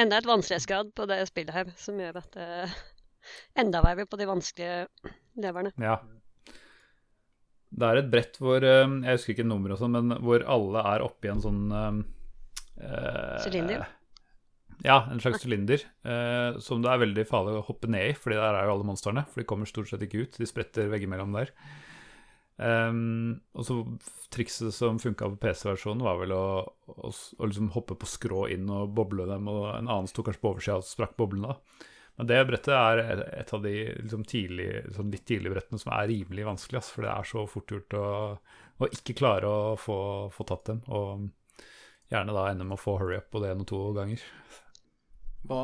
[0.00, 2.78] Enda et vanskelighetsgrad på det spillet her, som gjør at det er
[3.62, 4.86] enda verre på de vanskelige
[5.44, 5.74] leverne.
[5.82, 5.98] Ja.
[7.70, 10.82] Det er et brett hvor eh, Jeg husker ikke nummeret og sånn, men hvor alle
[10.94, 11.62] er oppi en sånn
[13.44, 13.84] Sylinder?
[13.84, 13.96] eh?
[14.84, 15.82] Ja, en slags sylinder.
[16.04, 18.86] eh, som det er veldig farlig å hoppe ned i, fordi der er jo alle
[18.88, 19.26] monstrene.
[19.28, 20.38] For de kommer stort sett ikke ut.
[20.40, 21.52] De spretter veggimellom der.
[22.60, 23.74] Um, og så
[24.30, 26.42] Trikset som funka på PC-versjonen, var vel å,
[26.92, 30.42] å, å liksom hoppe på skrå inn og boble dem, og en annen sto kanskje
[30.44, 31.56] på oversida og sprakk boblene.
[32.20, 33.00] Men det brettet er
[33.40, 33.72] et- av de
[34.02, 37.46] liksom tidlig, sånn litt tidlige brettene som er rimelig vanskelig, ass, for det er så
[37.48, 38.06] fort gjort å,
[38.84, 39.96] å ikke klare å få,
[40.36, 40.82] få tatt dem.
[40.92, 41.30] Og
[42.12, 44.20] gjerne da ende med å få hurry up både én og to ganger.
[45.48, 45.60] Hva,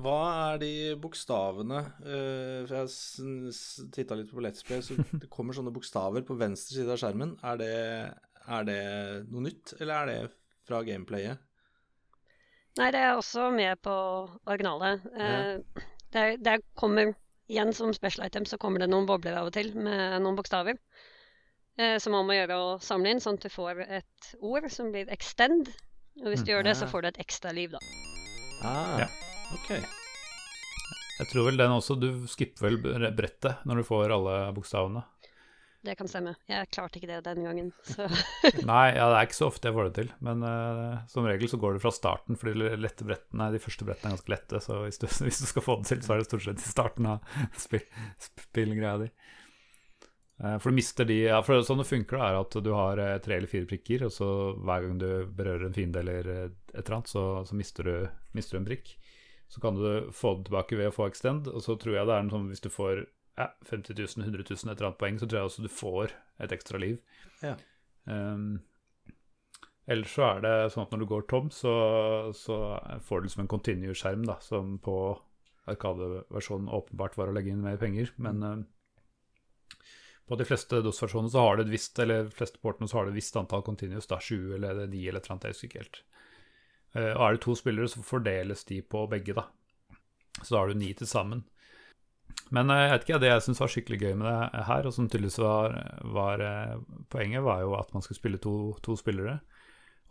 [0.00, 0.18] hva
[0.50, 5.74] er de bokstavene uh, for Jeg titta litt på Let's Play, så det kommer sånne
[5.74, 7.34] bokstaver på venstre side av skjermen.
[7.44, 7.72] Er det,
[8.48, 8.78] er det
[9.28, 10.20] noe nytt, eller er det
[10.64, 11.42] fra gameplayet?
[12.80, 13.92] Nei, det er også med på
[14.50, 15.04] originalet.
[15.14, 15.36] Ja.
[16.10, 17.12] det, er- det kommer
[17.46, 20.80] igjen som special item, så kommer det noen bobler av og til med noen bokstaver.
[21.76, 24.90] Eh, som man må gjøre å samle inn, sånn at du får et ord som
[24.94, 25.68] blir extend.
[26.24, 27.82] Og hvis du gjør det, så får du et ekstra liv, da.
[28.64, 29.08] Ah, Ja.
[29.54, 29.70] ok.
[31.18, 32.78] Jeg tror vel den også Du skipper vel
[33.14, 35.04] brettet når du får alle bokstavene.
[35.84, 36.32] Det kan stemme.
[36.48, 37.66] Jeg klarte ikke det denne gangen.
[37.84, 38.06] Så
[38.64, 40.12] Nei, ja, det er ikke så ofte jeg får det til.
[40.24, 43.84] Men uh, som regel så går det fra starten, for de lette brettene, de første
[43.84, 44.62] brettene er ganske lette.
[44.64, 46.72] Så hvis du, hvis du skal få det til, så er det stort sett i
[46.72, 47.36] starten av
[47.66, 47.84] spill,
[48.30, 49.10] spillgreia di.
[50.42, 53.16] Eh, For du mister de ja, for Sånn det funker, er at du har eh,
[53.22, 54.28] tre eller fire prikker, og så
[54.58, 58.30] hver gang du berører en fiende eller eh, et eller annet, så, så mister, du,
[58.36, 58.96] mister du en prikk.
[59.52, 62.16] Så kan du få det tilbake ved å få extend, og så tror jeg det
[62.16, 63.04] er en sånn hvis du får
[63.38, 66.14] ja, 50 000, 100 000, et eller annet poeng, så tror jeg også du får
[66.42, 66.96] et ekstra liv.
[67.44, 67.54] Ja.
[68.08, 68.62] Um,
[69.90, 71.74] ellers så er det sånn at når du går tom, så,
[72.34, 72.58] så
[73.06, 74.96] får du liksom en continue-skjerm, da, som på
[75.70, 78.64] Arkade-versjonen åpenbart var å legge inn mer penger, men um,
[80.28, 83.06] på de fleste DOS-versjonene så har det et visst, eller de fleste portene så har
[83.06, 85.68] det et visst antall continuous, da 7 eller 9 eller et eller annet, jeg husker
[85.68, 86.04] ikke helt.
[86.94, 89.48] Eh, og er det to spillere, så fordeles de på begge, da.
[90.40, 91.44] Så da har du ni til sammen.
[92.54, 94.94] Men eh, jeg vet ikke, det jeg syns var skikkelig gøy med det her, og
[94.96, 95.76] som tydeligvis var,
[96.16, 96.78] var eh,
[97.12, 99.40] poenget, var jo at man skulle spille to, to spillere.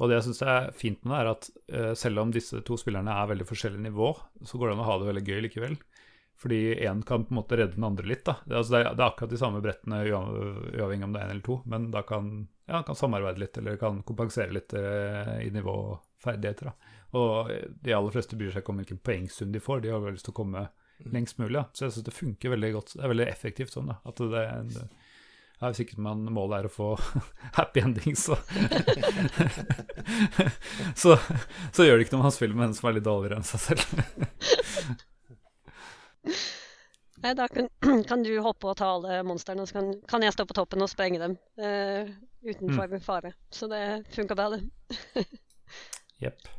[0.01, 3.13] Og det jeg syns er fint med det, er at selv om disse to spillerne
[3.13, 4.07] er veldig forskjellig nivå,
[4.41, 5.75] så går det an å ha det veldig gøy likevel.
[6.39, 8.25] Fordi én kan på en måte redde den andre litt.
[8.25, 8.35] da.
[8.45, 11.35] Det, altså, det, er, det er akkurat de samme brettene uavhengig om det er én
[11.35, 12.33] eller to, men da kan
[12.65, 16.71] ja, kan samarbeide litt, eller kan kompensere litt eh, i nivå og ferdigheter.
[16.71, 16.99] da.
[17.19, 17.51] Og
[17.83, 20.25] de aller fleste bryr seg ikke om hvilken poengsum de får, de har vel lyst
[20.29, 20.67] til å komme
[21.13, 21.59] lengst mulig.
[21.59, 21.65] da.
[21.73, 22.93] Så jeg syns det funker veldig godt.
[22.95, 23.91] Det er veldig effektivt sånn.
[23.91, 23.99] da.
[24.07, 24.87] At det, det
[25.59, 26.87] ja, Hvis ikke man målet er å få
[27.57, 28.35] happy endings, så
[31.01, 31.17] så,
[31.71, 33.47] så gjør det ikke noe om han spiller med en som er litt dårligere enn
[33.47, 33.83] seg selv.
[37.23, 37.69] Nei, da kan,
[38.09, 40.83] kan du hoppe og ta alle monstrene, og så kan, kan jeg stå på toppen
[40.83, 42.09] og sprenge dem Uh,
[42.43, 42.75] uten Mm.
[42.75, 43.33] fare fare.
[43.53, 44.63] Så det funka bra, det.
[46.19, 46.49] Jepp.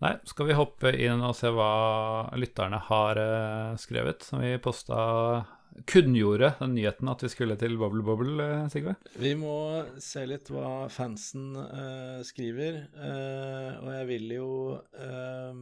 [0.00, 4.24] Nei, skal vi hoppe inn og se hva lytterne har uh, skrevet?
[4.24, 5.44] Som vi posta
[5.84, 8.94] Kunngjorde den nyheten at vi skulle til Bubble Bubble, eh, Sigve?
[9.20, 14.48] Vi må se litt hva fansen uh, skriver, eh, og jeg vil jo
[14.96, 15.60] eh,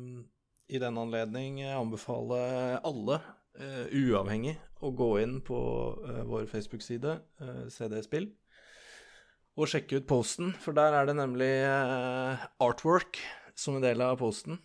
[0.69, 2.39] i den anledning anbefale
[2.85, 3.19] alle,
[3.61, 5.59] uh, uavhengig, å gå inn på
[6.05, 8.31] uh, vår Facebook-side, uh, CD Spill,
[9.55, 13.21] og sjekke ut posten, for der er det nemlig eh, artwork
[13.55, 14.59] som en del av posten.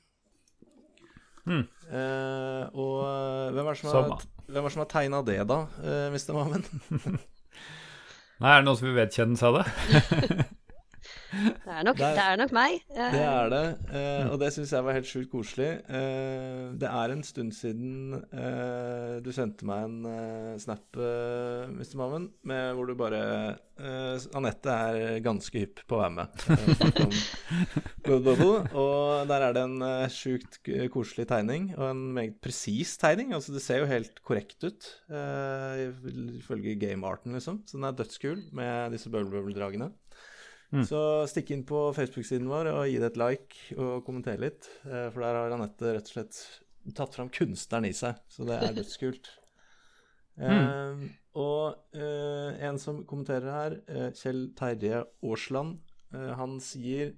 [1.46, 1.66] Mm.
[1.90, 5.60] Eh, og eh, hvem er det som har, hvem er som har tegna det, da,
[5.84, 6.34] eh, Mr.
[6.38, 6.66] Mammen?
[8.40, 10.48] Nei, er det noen som vil vedkjenne seg det?
[11.30, 12.80] Det er nok, Der- det er nok meg.
[12.90, 15.70] Eh, Det er det, eh, og det syns jeg var helt sjukt koselig.
[15.90, 21.96] Eh, det er en stund siden eh, du sendte meg en snap, Mr.
[22.02, 23.22] Mammen, med hvor du bare
[23.80, 26.28] eh, Anette er ganske hypp på å være med.
[28.10, 29.80] Og der er det en
[30.14, 30.60] sjukt
[30.94, 33.34] koselig tegning, og en meget presis tegning.
[33.38, 35.86] Altså, det ser jo helt korrekt ut, eh,
[36.40, 37.62] ifølge gamearten, liksom.
[37.70, 39.92] Så den er dødskul med disse Bubble Bubble-dragene.
[40.70, 40.84] Mm.
[40.86, 44.70] Så stikk inn på Facebook-siden vår og gi det et like og kommenter litt.
[44.86, 46.42] eh, For der har Anette rett og slett
[46.96, 49.34] tatt fram kunstneren i seg, så det er dødskult.
[50.40, 51.00] Eh,
[51.36, 55.82] og uh, en som kommenterer her, uh, Kjell Terje Aasland,
[56.16, 57.12] han sier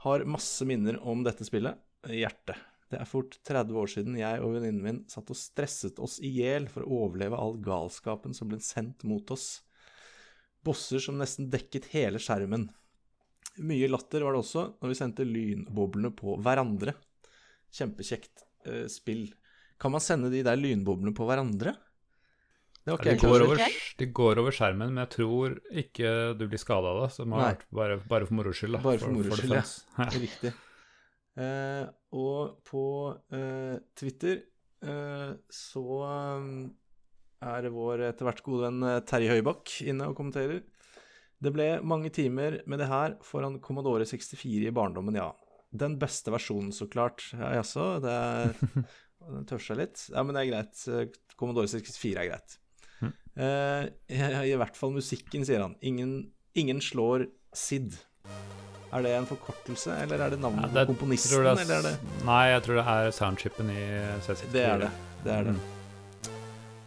[0.00, 1.76] har masse minner om dette spillet.
[2.08, 2.56] Hjertet.
[2.88, 6.30] Det er fort 30 år siden jeg og venninnen min satt og stresset oss i
[6.36, 9.64] hjel for å overleve all galskapen som ble sendt mot oss.
[10.64, 12.68] Bosser som nesten dekket hele skjermen.
[13.62, 16.94] Mye latter var det også når vi sendte lynboblene på hverandre.
[17.74, 19.28] Kjempekjekt eh, spill.
[19.80, 21.74] Kan man sende de der lynboblene på hverandre?
[22.84, 23.56] Det var ikke De går, over.
[23.62, 27.06] over, de går over skjermen, men jeg tror ikke du blir skada av det.
[27.14, 28.76] Så det må vært bare, bare for moro skyld.
[28.76, 28.82] da.
[28.84, 30.08] Bare for moro the skyld, ja.
[30.26, 30.52] Riktig.
[31.34, 32.82] Eh, og på
[33.34, 34.36] eh, Twitter
[34.84, 36.50] eh, så eh,
[37.54, 40.60] er vår etter hvert gode venn eh, Terje Høybakk inne og kommenterer.
[41.44, 45.30] Det ble mange timer med det her foran Commodore 64 i barndommen, ja.
[45.74, 47.24] Den beste versjonen, så klart.
[47.34, 48.18] Ja, Jaså, det
[49.50, 50.06] tør seg litt.
[50.14, 50.84] Ja, men det er greit.
[50.88, 51.08] Eh,
[51.40, 52.58] Commodore 64 er greit.
[53.34, 53.88] Eh,
[54.46, 55.74] I hvert fall musikken, sier han.
[55.82, 56.12] Ingen,
[56.54, 57.96] ingen slår SID.
[58.94, 61.40] Er det en forkortelse, eller er det navnet Ja, det- på komponisten?
[61.42, 63.80] Er, eller er det Nei, jeg tror det er soundchipen i
[64.22, 64.52] C64.
[64.54, 64.90] Det er det.
[65.24, 65.56] Det er det.
[65.58, 65.73] Mm.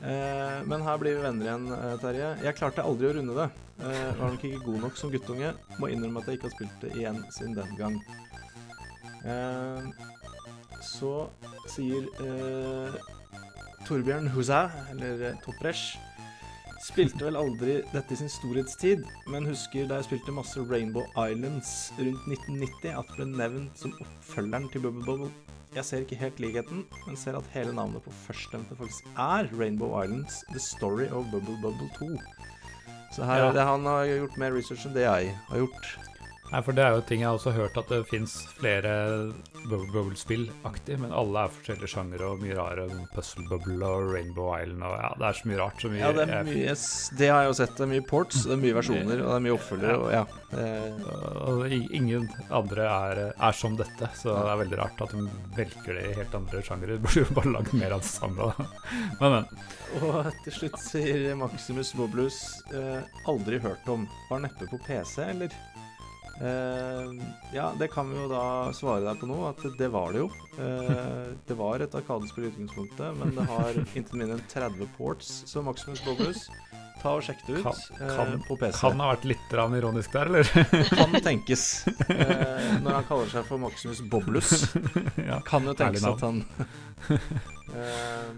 [0.01, 2.29] Eh, men her blir vi venner igjen, eh, Terje.
[2.45, 3.47] Jeg klarte aldri å runde det.
[3.81, 5.53] Eh, var nok ikke god nok som guttunge.
[5.79, 7.97] Må innrømme at jeg ikke har spilt det igjen siden den gang.
[10.87, 11.29] Så
[11.67, 12.05] sier
[13.87, 15.97] Torbjørn Huzæ, eller Topresh.
[16.85, 21.91] Spilte vel aldri dette i sin storhetstid, men husker da jeg spilte masse Rainbow Islands
[21.97, 25.56] rundt 1990, at det ble nevnt som oppfølgeren til Bubble Bubble.
[25.77, 29.91] Jeg ser ikke helt likheten, men ser at hele navnet på førstnevnte faktisk er Rainbow
[30.01, 32.07] Islands The Story of Bubble Bubble 2.
[33.13, 33.51] Så her, Ja.
[33.53, 35.85] det, han har gjort mer research enn det jeg har gjort.
[36.47, 38.91] Nei, for det er jo ting jeg har også hørt at det fins flere
[39.67, 42.85] Bubble Bubble-spill-aktig, men alle er forskjellige sjangere og mye rare.
[43.11, 45.81] Puzzle Bubble og Rainbow Island og ja, det er så mye rart.
[45.83, 46.75] Så mye, Ja, det er mye
[47.19, 47.73] Det har jeg jo sett.
[47.75, 49.97] Det er mye ports, det er mye versjoner, og det er mye oppfølgere.
[49.99, 50.23] Og ja.
[51.51, 52.29] Og ingen
[52.61, 55.25] andre er, er som dette, så det er veldig rart at de
[55.57, 56.95] velger det i helt andre sjangere.
[56.95, 58.47] De burde jo bare lagd mer av det samme.
[58.53, 58.69] da.
[59.19, 59.65] Men, men.
[59.99, 62.39] Og til slutt sier Maximus Boblus
[62.71, 64.07] eh, aldri hørt om.
[64.31, 65.51] Var neppe på PC, eller?
[66.37, 67.11] Eh,
[67.55, 68.43] ja, det kan vi jo da
[68.77, 70.27] svare deg på nå, at det var det jo.
[70.61, 75.31] Eh, det var et Arkadespill i utgangspunktet, men det har inntil mindre enn 30 ports,
[75.49, 76.47] så Maximus Boblus
[76.97, 78.79] Ta og Sjekk det ut Kan- eh, på PC.
[78.81, 80.47] Kan ha vært litt ironisk der, eller?
[80.97, 81.65] Kan tenkes.
[82.09, 84.63] Eh, når han kaller seg for Maximus Boblus.
[85.21, 85.37] ja.
[85.45, 86.43] Kan jo tenkes at han
[87.67, 88.29] Eh,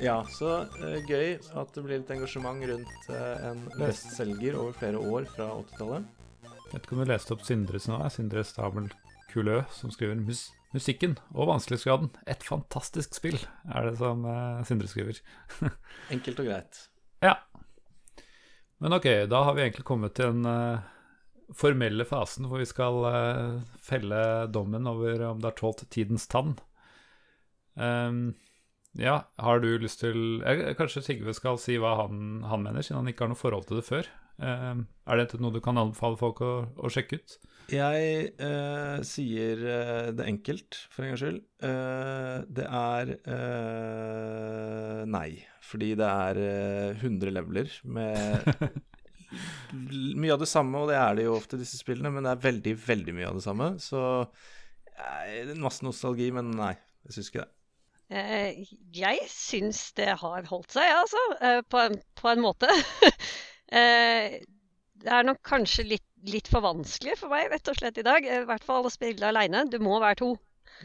[0.00, 5.00] Ja, så eh, gøy at det blir litt engasjement rundt eh, en bestselger over flere
[5.02, 6.06] år fra 80-tallet.
[6.68, 8.02] Vet ikke om du leste opp Sindre sin nå?
[8.12, 8.90] Sindre Stabel
[9.32, 12.10] Kulø, som skriver mus musikken og vanskelighetsgraden.
[12.28, 13.38] Et fantastisk spill,
[13.72, 15.20] er det som eh, Sindre skriver.
[16.14, 16.82] Enkelt og greit.
[17.24, 17.38] Ja.
[18.78, 20.84] Men ok, da har vi egentlig kommet til den eh,
[21.56, 24.20] formelle fasen hvor vi skal eh, felle
[24.52, 26.58] dommen over om det har tålt tidens tann.
[27.78, 28.34] Um,
[28.98, 33.02] ja, har du lyst til eh, Kanskje Sigve skal si hva han, han mener, siden
[33.02, 34.08] han ikke har noe forhold til det før.
[34.38, 37.38] Ehm, er dette noe du kan anbefale folk å, å sjekke ut?
[37.68, 41.40] Jeg eh, sier eh, det enkelt, for en gangs skyld.
[41.68, 45.28] Eh, det er eh, nei.
[45.68, 48.48] Fordi det er eh, 100 leveler med
[50.22, 52.46] mye av det samme, og det er det jo ofte, disse spillene, men det er
[52.46, 53.68] veldig, veldig mye av det samme.
[53.84, 54.00] Så
[54.96, 56.72] eh, masse nostalgi, men nei,
[57.08, 57.52] jeg syns ikke det.
[58.08, 58.62] Eh,
[58.96, 61.20] jeg syns det har holdt seg, altså.
[61.44, 62.72] eh, på, en, på en måte.
[63.72, 64.38] eh,
[65.02, 68.24] det er nok kanskje litt, litt for vanskelig for meg, rett og slett, i dag.
[68.26, 69.64] eh, I hvert fall å spille aleine.
[69.70, 70.32] Du må være to.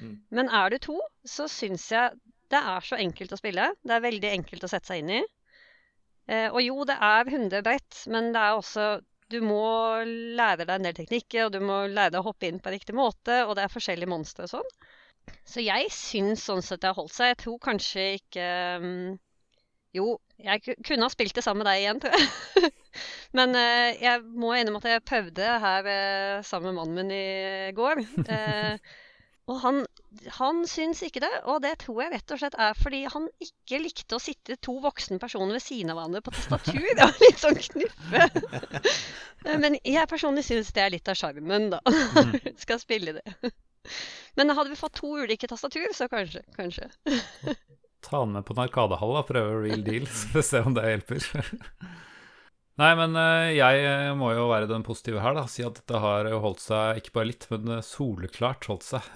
[0.01, 0.13] Mm.
[0.33, 2.19] Men er du to, så syns jeg
[2.53, 3.71] det er så enkelt å spille.
[3.81, 5.23] Det er veldig enkelt å sette seg inn i.
[6.29, 8.85] Eh, og jo, det er hundebrett, men det er også
[9.33, 9.63] Du må
[10.05, 12.93] lære deg en del teknikker, og du må lære deg å hoppe inn på riktig
[12.93, 14.69] måte, og det er forskjellige monstre og sånn.
[15.47, 17.31] Så jeg syns sånn sett det har holdt seg.
[17.31, 18.47] Jeg tror kanskje ikke
[18.83, 19.13] mm,
[19.97, 20.05] Jo,
[20.43, 22.73] jeg kunne ha spilt det sammen med deg igjen, tror jeg.
[23.37, 27.71] Men uh, jeg må innrømme at jeg prøvde her uh, sammen med mannen min i
[27.77, 28.03] går.
[28.27, 28.75] Uh,
[29.51, 29.81] og han,
[30.37, 33.81] han syns ikke det, og det tror jeg rett og slett er fordi han ikke
[33.83, 36.85] likte å sitte to voksne personer ved siden av hverandre på tastatur.
[36.91, 38.93] Det var litt sånn knuffe.
[39.63, 41.81] Men jeg personlig syns det er litt av sjarmen, da.
[42.61, 43.53] Skal spille det.
[44.39, 46.43] Men hadde vi fått to ulike tastatur, så kanskje.
[46.55, 46.87] kanskje.
[48.03, 51.29] Ta den med på en arkadehall og prøve real deal, så se om det hjelper.
[52.81, 55.43] Nei, men eh, jeg eh, må jo være den positive her, da.
[55.49, 59.11] Si at dette har jo holdt seg ikke bare litt, men eh, soleklart holdt seg.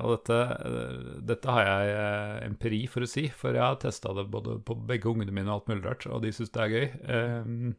[0.00, 0.38] Og dette,
[1.28, 5.12] dette har jeg empiri for å si, for jeg har testa det både på begge
[5.12, 7.76] ungene mine og alt mulig rart, og de syns det er gøy.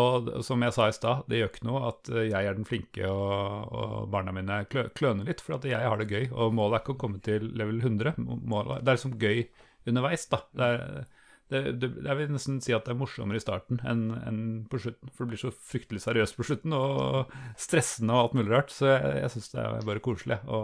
[0.00, 3.06] Og som jeg sa i stad, det gjør ikke noe at jeg er den flinke
[3.10, 6.28] og, og barna mine klø, kløner litt, for at jeg har det gøy.
[6.30, 8.18] Og målet er ikke å komme til level 100.
[8.18, 9.44] Målet, det er liksom gøy
[9.88, 10.26] underveis.
[10.30, 10.42] da.
[10.52, 11.08] Det er,
[11.50, 14.78] det, det, jeg vil nesten si at det er morsommere i starten enn, enn på
[14.82, 15.10] slutten.
[15.14, 18.70] For det blir så fryktelig seriøst på slutten, og stressende og alt mulig rart.
[18.74, 20.62] Så jeg, jeg syns det er bare koselig å,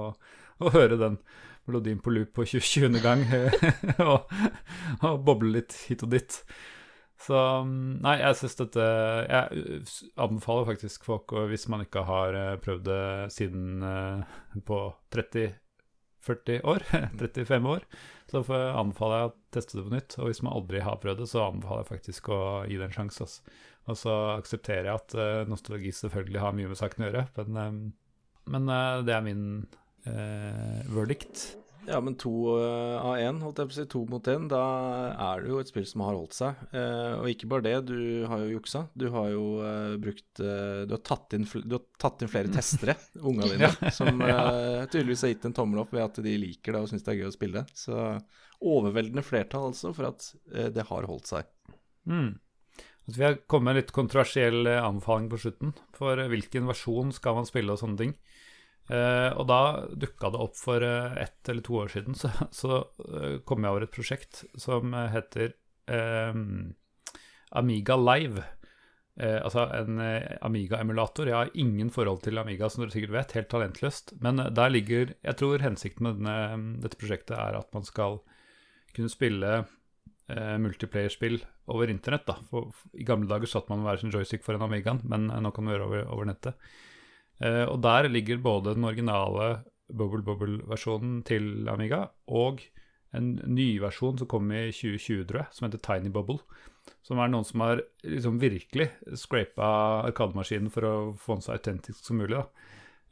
[0.63, 1.19] å, høre den
[1.67, 3.01] melodien på loop på 20.
[3.03, 3.27] gang,
[4.07, 4.31] og,
[5.03, 6.41] og boble litt hit og dit.
[7.27, 8.87] Så nei, jeg syns dette
[9.25, 9.79] Jeg
[10.21, 14.37] anbefaler faktisk folk, hvis man ikke har eh, prøvd det siden eh,
[14.69, 14.83] på
[15.17, 15.55] 30
[16.27, 16.85] 40 år,
[17.23, 17.87] 35 år,
[18.31, 20.19] så anbefaler jeg å teste det på nytt.
[20.21, 22.97] Og hvis man aldri har prøvd det, så anbefaler jeg faktisk å gi det en
[22.97, 23.27] sjanse.
[23.27, 23.57] Altså.
[23.87, 27.61] Og så aksepterer jeg at uh, nostalgi selvfølgelig har mye med saken å gjøre, men,
[27.63, 27.77] eh,
[28.55, 29.45] men eh, det er min
[30.09, 31.47] uh, verdict.
[31.87, 34.63] Ja, men to eh, av én, holdt jeg på å si, to mot én, da
[35.13, 36.63] er det jo et spill som har holdt seg.
[36.75, 38.87] Eh, og ikke bare det, du har jo juksa.
[38.99, 42.97] Du har jo eh, brukt du, har tatt inn, du har tatt inn flere testere,
[43.23, 46.83] unga dine, som eh, tydeligvis har gitt en tommel opp ved at de liker det
[46.83, 47.63] og syns det er gøy å spille.
[47.77, 48.01] Så
[48.67, 50.31] overveldende flertall altså for at
[50.75, 51.47] det har holdt seg.
[52.09, 52.35] Mm.
[53.15, 55.75] Vi har kommet med en litt kontroversiell anbefaling på slutten.
[55.95, 58.17] For hvilken versjon skal man spille og sånne ting.
[58.87, 59.61] Eh, og da
[59.99, 62.31] dukka det opp for uh, ett eller to år siden, så,
[62.61, 65.57] så uh, kom jeg over et prosjekt som heter
[67.55, 68.43] Amiga Live.
[69.17, 70.01] Altså en
[70.43, 71.29] Amiga-emulator.
[71.31, 74.17] Jeg har ingen forhold til Amiga, som dere sikkert vet, helt talentløst.
[74.19, 78.19] Men der ligger Jeg tror hensikten med denne, dette prosjektet er at man skal
[78.99, 79.63] kunne spille
[80.27, 81.39] multiplayerspill
[81.71, 82.27] over internett.
[82.27, 82.35] da.
[82.51, 85.55] For, for, I gamle dager satt man med hver sin joystick foran Amigaen, men nå
[85.55, 86.59] kan man gjøre over, over nettet.
[87.45, 92.65] Eh, og der ligger både den originale Bubble Bubble-versjonen til Amiga og
[93.17, 96.41] en ny versjon som kom i 2020, tror jeg, som heter Tiny Bubble.
[97.07, 99.69] Som er noen som har liksom virkelig scrapa
[100.09, 102.43] arkademaskinen for å få den så autentisk som mulig.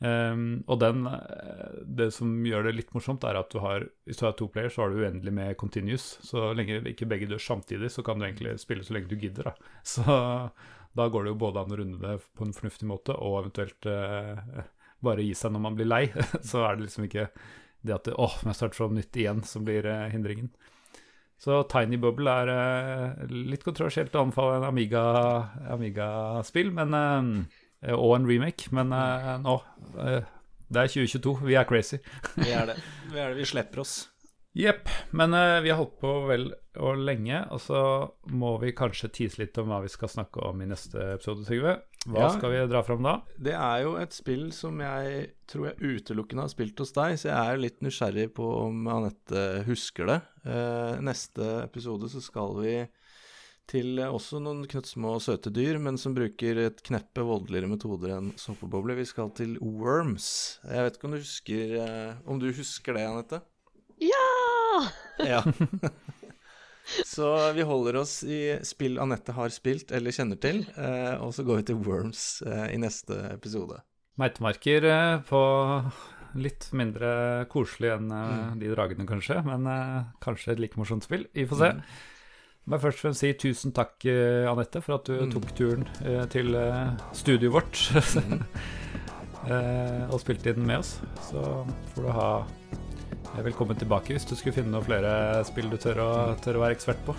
[0.04, 4.18] Um, og den, eh, det som gjør det litt morsomt, er at du har, hvis
[4.20, 6.18] du har to player, så har du uendelig med continuous.
[6.26, 9.52] Så lenge ikke begge dør samtidig, så kan du egentlig spille så lenge du gidder.
[9.52, 9.54] da.
[9.94, 10.04] Så
[10.94, 13.88] da går det jo både an å runde det på en fornuftig måte, og eventuelt
[13.90, 14.62] eh,
[15.04, 16.04] bare gi seg når man blir lei.
[16.50, 17.28] så er det liksom ikke
[17.84, 20.52] det at det, åh, må jeg starte fra nytt igjen, som blir eh, hindringen.
[21.40, 27.44] Så Tiny Bubble er eh, litt kontroversielt å anbefale en Amiga-spill, Amiga men
[27.92, 29.58] og en remake, men uh, nå
[29.98, 30.30] uh,
[30.72, 31.34] Det er 2022.
[31.44, 31.98] Vi er crazy.
[32.38, 32.78] vi er det.
[33.12, 33.42] Vi er det.
[33.42, 34.13] Vi slipper oss.
[34.54, 34.88] Jepp.
[35.10, 36.48] Men uh, vi har holdt på vel
[36.78, 37.80] og lenge, og så
[38.34, 41.76] må vi kanskje tease litt om hva vi skal snakke om i neste episode, Trygve.
[42.04, 43.14] Hva ja, skal vi dra fram da?
[43.40, 47.30] Det er jo et spill som jeg tror jeg utelukkende har spilt hos deg, så
[47.30, 50.18] jeg er litt nysgjerrig på om Anette husker det.
[51.06, 52.74] neste episode så skal vi
[53.70, 58.98] til også noen knøttsmå søte dyr, men som bruker et kneppe voldeligere metoder enn såpebobler.
[59.00, 60.60] Vi skal til worms.
[60.68, 63.40] Jeg vet ikke om du husker eh, Om du husker det, Anette?
[64.02, 64.33] Ja!
[65.18, 65.40] Ja.
[67.14, 71.44] så vi holder oss i spill Anette har spilt eller kjenner til, eh, og så
[71.46, 73.80] går vi til worms eh, i neste episode.
[74.20, 74.88] Meitemarker
[75.26, 75.42] på
[76.38, 78.58] litt mindre koselig enn mm.
[78.60, 79.66] de dragene, kanskje, men
[80.22, 81.26] kanskje et like morsomt spill.
[81.34, 81.70] Vi får se.
[81.78, 81.82] Mm.
[82.70, 84.06] Men først og fremst si tusen takk,
[84.50, 85.34] Anette, for at du mm.
[85.34, 85.86] tok turen
[86.32, 86.54] til
[87.14, 87.82] studioet vårt
[90.14, 90.96] og spilte inn med oss.
[91.28, 91.42] Så
[91.94, 92.28] får du ha
[93.42, 96.10] velkommen tilbake hvis du skulle finne noen flere spill du tør å,
[96.44, 97.14] tør å være ekspert på.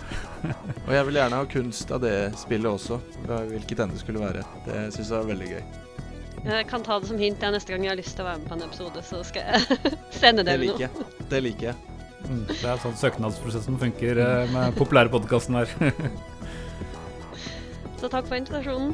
[0.86, 4.44] og jeg vil gjerne ha kunst av det spillet også, hvilket enn det skulle være.
[4.64, 5.66] Det syns jeg er veldig gøy.
[6.46, 8.40] Jeg kan ta det som hint jeg, neste gang jeg har lyst til å være
[8.40, 9.92] med på en episode, så skal jeg
[10.22, 11.10] sende det, det med noe.
[11.32, 11.76] Det liker jeg.
[12.26, 15.74] Mm, det er sånn søknadsprosessen funker med med populære podkasten her.
[18.00, 18.92] Så takk for invitasjonen.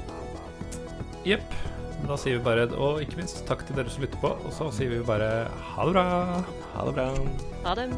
[1.27, 1.55] Jepp.
[2.03, 4.35] Da sier vi bare Og ikke minst takk til dere som lytter på.
[4.43, 5.33] Og så sier vi bare
[5.73, 6.07] ha det bra.
[6.75, 7.09] Ha det bra.
[7.67, 7.91] Ha det.